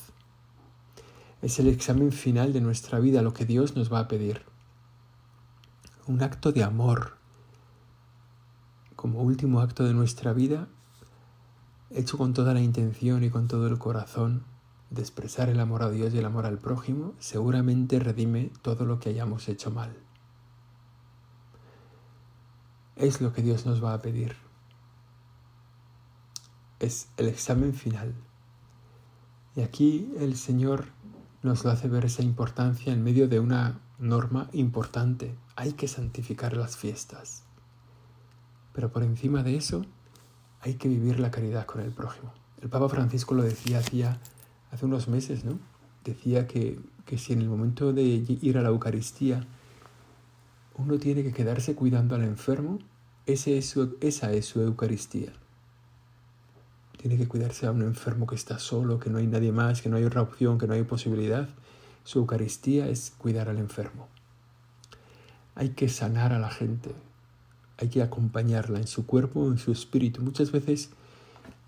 Es 1.43 1.59
el 1.59 1.67
examen 1.67 2.13
final 2.13 2.55
de 2.55 2.63
nuestra 2.63 2.99
vida, 2.99 3.21
lo 3.21 3.35
que 3.35 3.45
Dios 3.45 3.77
nos 3.77 3.93
va 3.93 3.99
a 3.99 4.09
pedir. 4.09 4.47
Un 6.07 6.23
acto 6.23 6.51
de 6.51 6.65
amor 6.65 7.19
como 8.97 9.21
último 9.21 9.61
acto 9.61 9.85
de 9.85 9.93
nuestra 9.93 10.33
vida, 10.33 10.67
hecho 11.91 12.17
con 12.17 12.33
toda 12.33 12.55
la 12.55 12.63
intención 12.63 13.23
y 13.23 13.29
con 13.29 13.49
todo 13.49 13.67
el 13.67 13.77
corazón 13.77 14.49
de 14.91 15.03
expresar 15.03 15.49
el 15.49 15.61
amor 15.61 15.83
a 15.83 15.91
Dios 15.91 16.13
y 16.13 16.19
el 16.19 16.25
amor 16.25 16.47
al 16.47 16.59
prójimo, 16.59 17.15
seguramente 17.19 18.01
redime 18.01 18.51
todo 18.63 18.85
lo 18.85 18.99
que 18.99 19.11
hayamos 19.11 19.49
hecho 19.49 19.71
mal. 19.71 19.97
Es 22.97 23.21
lo 23.21 23.33
que 23.33 23.43
Dios 23.43 23.67
nos 23.67 23.83
va 23.83 23.95
a 23.95 24.03
pedir. 24.03 24.37
Es 26.81 27.09
el 27.17 27.29
examen 27.29 27.73
final. 27.73 28.15
Y 29.55 29.63
aquí 29.63 30.13
el 30.19 30.37
Señor 30.37 30.87
nos 31.43 31.65
lo 31.65 31.71
hace 31.71 31.89
ver 31.89 32.05
esa 32.05 32.23
importancia 32.23 32.93
en 32.93 33.03
medio 33.03 33.29
de 33.29 33.41
una 33.41 33.81
norma 33.99 34.49
importante. 34.53 35.37
Hay 35.57 35.73
que 35.73 35.89
santificar 35.89 36.57
las 36.57 36.77
fiestas. 36.77 37.45
Pero 38.73 38.91
por 38.93 39.03
encima 39.03 39.43
de 39.43 39.57
eso, 39.57 39.85
hay 40.61 40.75
que 40.75 40.89
vivir 40.89 41.21
la 41.21 41.31
caridad 41.31 41.67
con 41.67 41.81
el 41.81 41.93
prójimo. 41.93 42.33
El 42.61 42.69
Papa 42.69 42.89
Francisco 42.89 43.35
lo 43.35 43.43
decía 43.43 43.79
hacía, 43.79 44.21
hace 44.71 44.87
unos 44.87 45.09
meses, 45.09 45.45
¿no? 45.45 45.59
Decía 46.05 46.47
que, 46.47 46.79
que 47.05 47.19
si 47.19 47.33
en 47.33 47.43
el 47.43 47.49
momento 47.49 47.93
de 47.93 48.03
ir 48.03 48.59
a 48.59 48.63
la 48.63 48.69
Eucaristía 48.69 49.47
uno 50.77 50.99
tiene 50.99 51.23
que 51.23 51.33
quedarse 51.33 51.75
cuidando 51.75 52.15
al 52.15 52.25
enfermo, 52.25 52.79
ese 53.27 53.59
es 53.59 53.77
esa 54.01 54.33
es 54.33 54.47
su 54.47 54.61
Eucaristía. 54.63 55.33
Tiene 56.97 57.17
que 57.17 57.29
cuidarse 57.29 57.67
a 57.67 57.71
un 57.71 57.83
enfermo 57.83 58.27
que 58.27 58.35
está 58.35 58.59
solo, 58.59 58.99
que 58.99 59.11
no 59.11 59.19
hay 59.19 59.27
nadie 59.27 59.53
más, 59.53 59.83
que 59.83 59.89
no 59.89 59.97
hay 59.97 60.05
otra 60.05 60.23
opción, 60.23 60.59
que 60.59 60.67
no 60.67 60.75
hay 60.75 60.83
posibilidad. 60.83 61.49
Su 62.05 62.21
Eucaristía 62.21 62.89
es 62.89 63.13
cuidar 63.17 63.49
al 63.49 63.59
enfermo. 63.59 64.09
Hay 65.55 65.71
que 65.71 65.89
sanar 65.89 66.33
a 66.33 66.39
la 66.39 66.51
gente, 66.51 66.95
hay 67.79 67.89
que 67.89 68.03
acompañarla 68.03 68.79
en 68.79 68.87
su 68.87 69.07
cuerpo, 69.07 69.47
en 69.49 69.59
su 69.59 69.73
espíritu. 69.73 70.23
Muchas 70.23 70.53
veces 70.53 70.91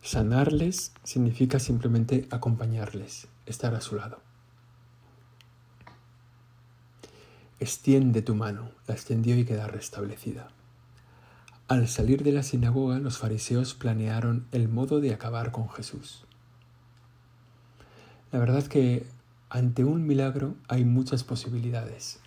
sanarles 0.03 0.93
significa 1.05 1.61
simplemente 1.61 2.27
acompañarles, 2.31 3.29
estar 3.47 3.75
a 3.75 3.81
su 3.81 3.95
lado. 3.95 4.19
Extiende 7.61 8.21
tu 8.23 8.35
mano, 8.35 8.73
la 8.89 8.95
extendió 8.95 9.39
y 9.39 9.45
queda 9.45 9.69
restablecida. 9.69 10.49
Al 11.69 11.87
salir 11.87 12.25
de 12.25 12.33
la 12.33 12.43
sinagoga, 12.43 12.99
los 12.99 13.19
fariseos 13.19 13.75
planearon 13.75 14.47
el 14.51 14.69
modo 14.69 15.01
de 15.01 15.15
acabar 15.15 15.53
con 15.53 15.71
Jesús. 15.71 16.25
La 18.33 18.41
verdad 18.41 18.67
que 18.67 19.07
ante 19.49 19.85
un 19.85 20.05
milagro 20.07 20.57
hay 20.67 20.85
muchas 20.85 21.23
posibilidades. 21.23 22.19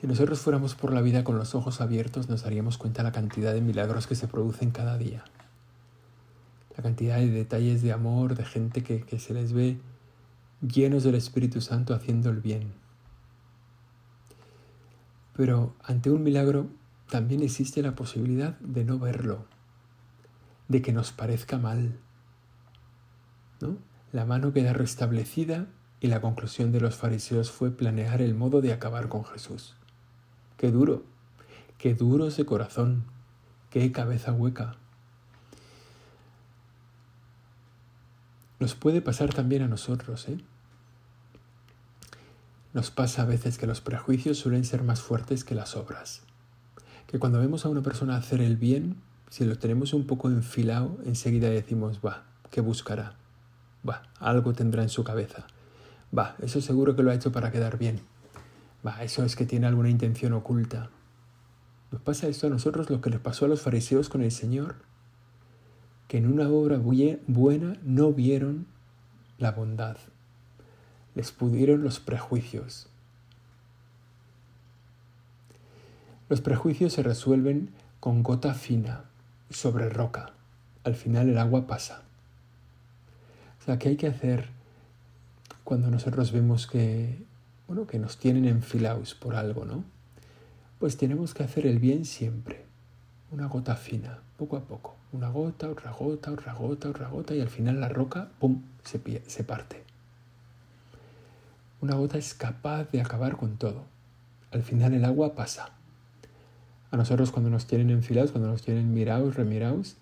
Si 0.00 0.06
nosotros 0.06 0.40
fuéramos 0.40 0.74
por 0.74 0.92
la 0.92 1.00
vida 1.00 1.24
con 1.24 1.38
los 1.38 1.54
ojos 1.54 1.80
abiertos, 1.80 2.28
nos 2.28 2.42
daríamos 2.42 2.76
cuenta 2.76 3.02
de 3.02 3.08
la 3.08 3.12
cantidad 3.12 3.54
de 3.54 3.62
milagros 3.62 4.06
que 4.06 4.14
se 4.14 4.28
producen 4.28 4.70
cada 4.70 4.98
día. 4.98 5.24
La 6.76 6.82
cantidad 6.82 7.18
de 7.18 7.30
detalles 7.30 7.82
de 7.82 7.92
amor, 7.92 8.34
de 8.34 8.44
gente 8.44 8.82
que, 8.82 9.02
que 9.02 9.18
se 9.18 9.34
les 9.34 9.52
ve 9.52 9.78
llenos 10.60 11.04
del 11.04 11.14
Espíritu 11.14 11.60
Santo 11.60 11.94
haciendo 11.94 12.30
el 12.30 12.40
bien. 12.40 12.72
Pero 15.34 15.74
ante 15.82 16.10
un 16.10 16.22
milagro 16.22 16.68
también 17.10 17.42
existe 17.42 17.82
la 17.82 17.94
posibilidad 17.94 18.58
de 18.58 18.84
no 18.84 18.98
verlo, 18.98 19.46
de 20.68 20.82
que 20.82 20.92
nos 20.92 21.12
parezca 21.12 21.58
mal. 21.58 21.98
¿no? 23.60 23.76
La 24.12 24.24
mano 24.24 24.52
queda 24.52 24.72
restablecida 24.72 25.66
y 26.00 26.08
la 26.08 26.20
conclusión 26.20 26.72
de 26.72 26.80
los 26.80 26.96
fariseos 26.96 27.50
fue 27.50 27.70
planear 27.70 28.22
el 28.22 28.34
modo 28.34 28.60
de 28.60 28.72
acabar 28.72 29.08
con 29.08 29.24
Jesús. 29.24 29.76
Qué 30.56 30.70
duro, 30.70 31.04
qué 31.78 31.94
duro 31.94 32.26
ese 32.26 32.46
corazón, 32.46 33.04
qué 33.70 33.92
cabeza 33.92 34.32
hueca. 34.32 34.76
Nos 38.58 38.74
puede 38.74 39.00
pasar 39.02 39.32
también 39.32 39.62
a 39.62 39.68
nosotros, 39.68 40.28
¿eh? 40.28 40.38
Nos 42.72 42.90
pasa 42.90 43.22
a 43.22 43.26
veces 43.26 43.58
que 43.58 43.66
los 43.66 43.80
prejuicios 43.80 44.38
suelen 44.38 44.64
ser 44.64 44.82
más 44.82 45.00
fuertes 45.00 45.44
que 45.44 45.54
las 45.54 45.76
obras. 45.76 46.22
Que 47.06 47.18
cuando 47.18 47.38
vemos 47.38 47.64
a 47.64 47.68
una 47.68 47.82
persona 47.82 48.16
hacer 48.16 48.40
el 48.40 48.56
bien, 48.56 48.96
si 49.30 49.44
lo 49.44 49.58
tenemos 49.58 49.94
un 49.94 50.06
poco 50.06 50.28
enfilado, 50.28 50.98
enseguida 51.04 51.48
decimos, 51.48 52.00
va, 52.04 52.24
¿qué 52.50 52.60
buscará? 52.60 53.16
Va, 53.88 54.02
algo 54.18 54.52
tendrá 54.52 54.82
en 54.82 54.88
su 54.88 55.04
cabeza. 55.04 55.46
Va, 56.16 56.36
eso 56.42 56.60
seguro 56.60 56.96
que 56.96 57.02
lo 57.02 57.10
ha 57.10 57.14
hecho 57.14 57.32
para 57.32 57.50
quedar 57.50 57.78
bien 57.78 58.02
eso 59.00 59.24
es 59.24 59.36
que 59.36 59.46
tiene 59.46 59.66
alguna 59.66 59.90
intención 59.90 60.32
oculta. 60.32 60.90
Nos 61.90 62.00
pasa 62.02 62.28
esto 62.28 62.46
a 62.46 62.50
nosotros 62.50 62.90
lo 62.90 63.00
que 63.00 63.10
les 63.10 63.20
pasó 63.20 63.44
a 63.44 63.48
los 63.48 63.62
fariseos 63.62 64.08
con 64.08 64.22
el 64.22 64.30
Señor, 64.30 64.76
que 66.08 66.18
en 66.18 66.30
una 66.30 66.48
obra 66.48 66.78
buena 66.78 67.76
no 67.82 68.12
vieron 68.12 68.66
la 69.38 69.52
bondad, 69.52 69.96
les 71.14 71.32
pudieron 71.32 71.82
los 71.82 72.00
prejuicios. 72.00 72.88
Los 76.28 76.40
prejuicios 76.40 76.92
se 76.92 77.02
resuelven 77.02 77.70
con 78.00 78.22
gota 78.22 78.54
fina 78.54 79.04
sobre 79.50 79.88
roca. 79.88 80.32
Al 80.84 80.94
final 80.94 81.28
el 81.28 81.38
agua 81.38 81.66
pasa. 81.66 82.02
O 83.60 83.64
sea, 83.64 83.78
¿qué 83.78 83.90
hay 83.90 83.96
que 83.96 84.08
hacer 84.08 84.48
cuando 85.64 85.90
nosotros 85.90 86.32
vemos 86.32 86.66
que 86.66 87.26
bueno, 87.66 87.86
que 87.86 87.98
nos 87.98 88.18
tienen 88.18 88.46
enfilados 88.46 89.14
por 89.14 89.34
algo, 89.34 89.64
¿no? 89.64 89.84
Pues 90.78 90.96
tenemos 90.96 91.34
que 91.34 91.42
hacer 91.42 91.66
el 91.66 91.78
bien 91.78 92.04
siempre, 92.04 92.64
una 93.32 93.46
gota 93.46 93.76
fina, 93.76 94.20
poco 94.36 94.56
a 94.56 94.60
poco, 94.60 94.96
una 95.12 95.28
gota, 95.28 95.68
otra 95.68 95.92
gota, 95.92 96.32
otra 96.32 96.52
gota, 96.54 96.90
otra 96.90 97.08
gota, 97.08 97.34
y 97.34 97.40
al 97.40 97.48
final 97.48 97.80
la 97.80 97.88
roca, 97.88 98.28
¡pum!, 98.38 98.62
se, 98.84 99.00
se 99.26 99.44
parte. 99.44 99.82
Una 101.80 101.94
gota 101.94 102.18
es 102.18 102.34
capaz 102.34 102.84
de 102.90 103.00
acabar 103.00 103.36
con 103.36 103.56
todo. 103.56 103.84
Al 104.50 104.62
final 104.62 104.94
el 104.94 105.04
agua 105.04 105.34
pasa. 105.34 105.70
A 106.90 106.96
nosotros 106.96 107.30
cuando 107.30 107.50
nos 107.50 107.66
tienen 107.66 107.90
enfilados, 107.90 108.32
cuando 108.32 108.48
nos 108.48 108.62
tienen 108.62 108.94
mirados, 108.94 109.36
remirados, 109.36 109.96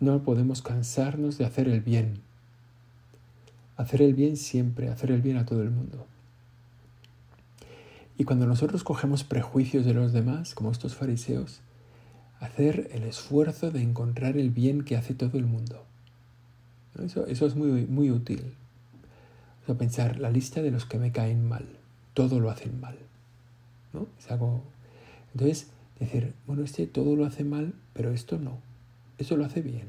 no 0.00 0.22
podemos 0.22 0.60
cansarnos 0.62 1.38
de 1.38 1.46
hacer 1.46 1.68
el 1.68 1.80
bien. 1.80 2.20
Hacer 3.76 4.02
el 4.02 4.14
bien 4.14 4.36
siempre, 4.36 4.88
hacer 4.88 5.10
el 5.10 5.22
bien 5.22 5.36
a 5.36 5.46
todo 5.46 5.62
el 5.62 5.70
mundo. 5.70 6.06
Y 8.18 8.24
cuando 8.24 8.46
nosotros 8.46 8.84
cogemos 8.84 9.24
prejuicios 9.24 9.84
de 9.84 9.94
los 9.94 10.12
demás, 10.12 10.54
como 10.54 10.70
estos 10.70 10.94
fariseos, 10.94 11.60
hacer 12.40 12.88
el 12.92 13.04
esfuerzo 13.04 13.70
de 13.70 13.82
encontrar 13.82 14.36
el 14.36 14.50
bien 14.50 14.82
que 14.82 14.96
hace 14.96 15.14
todo 15.14 15.38
el 15.38 15.46
mundo. 15.46 15.84
Eso, 17.02 17.26
eso 17.26 17.46
es 17.46 17.54
muy, 17.54 17.86
muy 17.86 18.10
útil. 18.10 18.54
O 19.62 19.66
sea, 19.66 19.74
pensar 19.76 20.18
la 20.18 20.30
lista 20.30 20.62
de 20.62 20.70
los 20.70 20.86
que 20.86 20.98
me 20.98 21.12
caen 21.12 21.48
mal, 21.48 21.66
todo 22.14 22.40
lo 22.40 22.50
hacen 22.50 22.80
mal. 22.80 22.96
¿no? 23.92 24.06
Es 24.18 24.30
algo... 24.30 24.62
Entonces, 25.32 25.68
decir, 25.98 26.34
bueno, 26.46 26.62
este 26.62 26.86
todo 26.86 27.16
lo 27.16 27.24
hace 27.24 27.44
mal, 27.44 27.74
pero 27.92 28.12
esto 28.12 28.38
no, 28.38 28.58
eso 29.18 29.36
lo 29.36 29.44
hace 29.44 29.62
bien. 29.62 29.88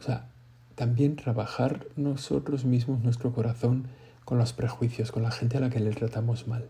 O 0.00 0.02
sea, 0.02 0.28
también 0.74 1.16
trabajar 1.16 1.86
nosotros 1.96 2.64
mismos 2.64 3.02
nuestro 3.02 3.32
corazón 3.32 3.86
con 4.24 4.38
los 4.38 4.52
prejuicios, 4.52 5.12
con 5.12 5.22
la 5.22 5.30
gente 5.30 5.58
a 5.58 5.60
la 5.60 5.70
que 5.70 5.80
le 5.80 5.90
tratamos 5.90 6.48
mal. 6.48 6.68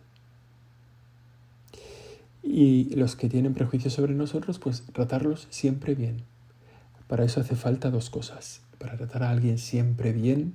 Y 2.45 2.95
los 2.95 3.17
que 3.17 3.31
tienen 3.31 3.55
prejuicios 3.55 3.95
sobre 3.95 4.13
nosotros, 4.13 4.59
pues 4.59 4.83
tratarlos 4.93 5.47
siempre 5.49 5.95
bien. 5.95 6.23
Para 7.09 7.25
eso 7.25 7.41
hace 7.41 7.57
falta 7.57 7.91
dos 7.91 8.11
cosas. 8.11 8.61
Para 8.79 8.99
tratar 8.99 9.23
a 9.23 9.31
alguien 9.31 9.57
siempre 9.57 10.13
bien, 10.13 10.55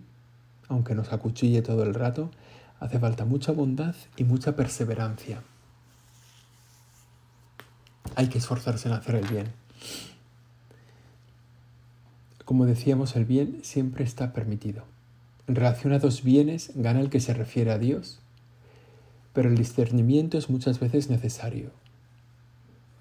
aunque 0.67 0.93
nos 0.93 1.11
acuchille 1.11 1.63
todo 1.63 1.81
el 1.83 1.95
rato, 1.95 2.29
hace 2.79 2.99
falta 2.99 3.25
mucha 3.25 3.51
bondad 3.51 3.95
y 4.17 4.23
mucha 4.23 4.55
perseverancia. 4.55 5.41
Hay 8.15 8.27
que 8.27 8.37
esforzarse 8.37 8.87
en 8.87 8.93
hacer 8.93 9.15
el 9.15 9.27
bien. 9.27 9.47
Como 12.45 12.65
decíamos, 12.65 13.15
el 13.15 13.25
bien 13.25 13.59
siempre 13.63 14.03
está 14.03 14.31
permitido. 14.31 14.83
En 15.47 15.55
relación 15.55 15.93
a 15.93 15.99
dos 15.99 16.23
bienes, 16.23 16.71
gana 16.75 16.99
el 16.99 17.09
que 17.09 17.19
se 17.19 17.33
refiere 17.33 17.71
a 17.71 17.79
Dios 17.79 18.19
pero 19.33 19.49
el 19.49 19.57
discernimiento 19.57 20.37
es 20.37 20.49
muchas 20.49 20.79
veces 20.79 21.09
necesario. 21.09 21.71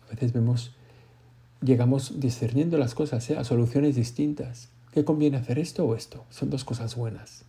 A 0.07 0.11
veces 0.11 0.33
vemos, 0.33 0.75
llegamos 1.62 2.21
discerniendo 2.21 2.79
las 2.79 2.95
cosas 2.95 3.29
¿eh? 3.31 3.37
a 3.37 3.45
soluciones 3.45 3.97
distintas. 3.97 4.69
¿Qué 4.93 5.05
conviene 5.05 5.37
hacer 5.37 5.59
esto 5.59 5.85
o 5.85 5.95
esto? 5.95 6.25
Son 6.31 6.51
dos 6.51 6.64
cosas 6.64 6.97
buenas. 6.97 7.45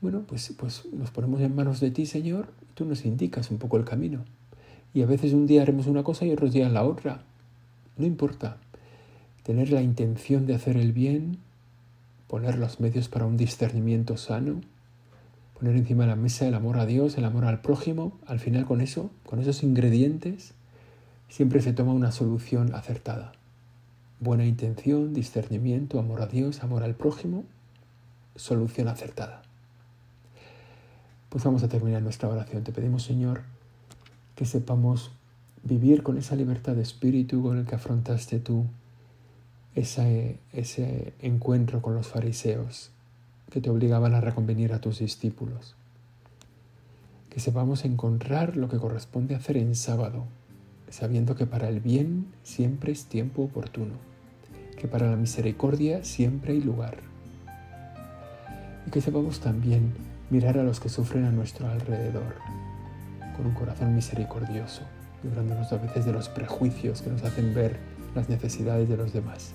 Bueno, 0.00 0.24
pues, 0.26 0.54
pues 0.56 0.84
nos 0.92 1.10
ponemos 1.10 1.40
en 1.40 1.54
manos 1.54 1.80
de 1.80 1.90
ti, 1.90 2.06
Señor, 2.06 2.48
y 2.62 2.72
tú 2.74 2.84
nos 2.84 3.04
indicas 3.04 3.50
un 3.50 3.58
poco 3.58 3.76
el 3.76 3.84
camino. 3.84 4.24
Y 4.94 5.02
a 5.02 5.06
veces 5.06 5.32
un 5.34 5.46
día 5.46 5.62
haremos 5.62 5.86
una 5.86 6.02
cosa 6.02 6.24
y 6.24 6.32
otros 6.32 6.52
días 6.52 6.72
la 6.72 6.84
otra. 6.84 7.22
No 7.96 8.06
importa. 8.06 8.56
Tener 9.42 9.70
la 9.70 9.82
intención 9.82 10.46
de 10.46 10.54
hacer 10.54 10.76
el 10.76 10.92
bien, 10.92 11.38
poner 12.28 12.58
los 12.58 12.80
medios 12.80 13.08
para 13.08 13.26
un 13.26 13.36
discernimiento 13.36 14.16
sano, 14.16 14.60
poner 15.60 15.76
encima 15.76 16.04
de 16.04 16.08
la 16.08 16.16
mesa 16.16 16.48
el 16.48 16.54
amor 16.54 16.78
a 16.78 16.86
Dios, 16.86 17.18
el 17.18 17.24
amor 17.26 17.44
al 17.44 17.60
prójimo, 17.60 18.18
al 18.26 18.40
final 18.40 18.64
con 18.64 18.80
eso, 18.80 19.10
con 19.26 19.40
esos 19.40 19.62
ingredientes, 19.62 20.54
siempre 21.28 21.60
se 21.60 21.74
toma 21.74 21.92
una 21.92 22.12
solución 22.12 22.74
acertada. 22.74 23.32
Buena 24.20 24.46
intención, 24.46 25.12
discernimiento, 25.12 25.98
amor 25.98 26.22
a 26.22 26.26
Dios, 26.26 26.62
amor 26.62 26.82
al 26.82 26.94
prójimo, 26.94 27.44
solución 28.36 28.88
acertada. 28.88 29.42
Pues 31.28 31.44
vamos 31.44 31.62
a 31.62 31.68
terminar 31.68 32.00
nuestra 32.00 32.30
oración. 32.30 32.64
Te 32.64 32.72
pedimos, 32.72 33.02
Señor, 33.02 33.42
que 34.36 34.46
sepamos 34.46 35.10
vivir 35.62 36.02
con 36.02 36.16
esa 36.16 36.36
libertad 36.36 36.72
de 36.72 36.82
espíritu 36.82 37.42
con 37.42 37.58
el 37.58 37.66
que 37.66 37.74
afrontaste 37.74 38.38
tú 38.38 38.64
ese, 39.74 40.38
ese 40.54 41.12
encuentro 41.20 41.82
con 41.82 41.94
los 41.94 42.08
fariseos 42.08 42.92
que 43.50 43.60
te 43.60 43.70
obligaban 43.70 44.14
a 44.14 44.20
reconvenir 44.20 44.72
a 44.72 44.80
tus 44.80 45.00
discípulos. 45.00 45.74
Que 47.28 47.40
sepamos 47.40 47.84
encontrar 47.84 48.56
lo 48.56 48.68
que 48.68 48.78
corresponde 48.78 49.34
hacer 49.34 49.56
en 49.56 49.74
sábado, 49.74 50.24
sabiendo 50.88 51.34
que 51.34 51.46
para 51.46 51.68
el 51.68 51.80
bien 51.80 52.26
siempre 52.42 52.92
es 52.92 53.06
tiempo 53.06 53.42
oportuno, 53.42 53.94
que 54.76 54.88
para 54.88 55.10
la 55.10 55.16
misericordia 55.16 56.04
siempre 56.04 56.52
hay 56.52 56.60
lugar. 56.60 56.98
Y 58.86 58.90
que 58.90 59.00
sepamos 59.00 59.40
también 59.40 59.92
mirar 60.30 60.58
a 60.58 60.62
los 60.64 60.80
que 60.80 60.88
sufren 60.88 61.24
a 61.24 61.32
nuestro 61.32 61.68
alrededor 61.68 62.36
con 63.36 63.46
un 63.46 63.54
corazón 63.54 63.94
misericordioso, 63.94 64.82
librándonos 65.22 65.72
a 65.72 65.78
veces 65.78 66.04
de 66.04 66.12
los 66.12 66.28
prejuicios 66.28 67.02
que 67.02 67.10
nos 67.10 67.22
hacen 67.24 67.54
ver 67.54 67.78
las 68.14 68.28
necesidades 68.28 68.88
de 68.88 68.96
los 68.96 69.12
demás. 69.12 69.54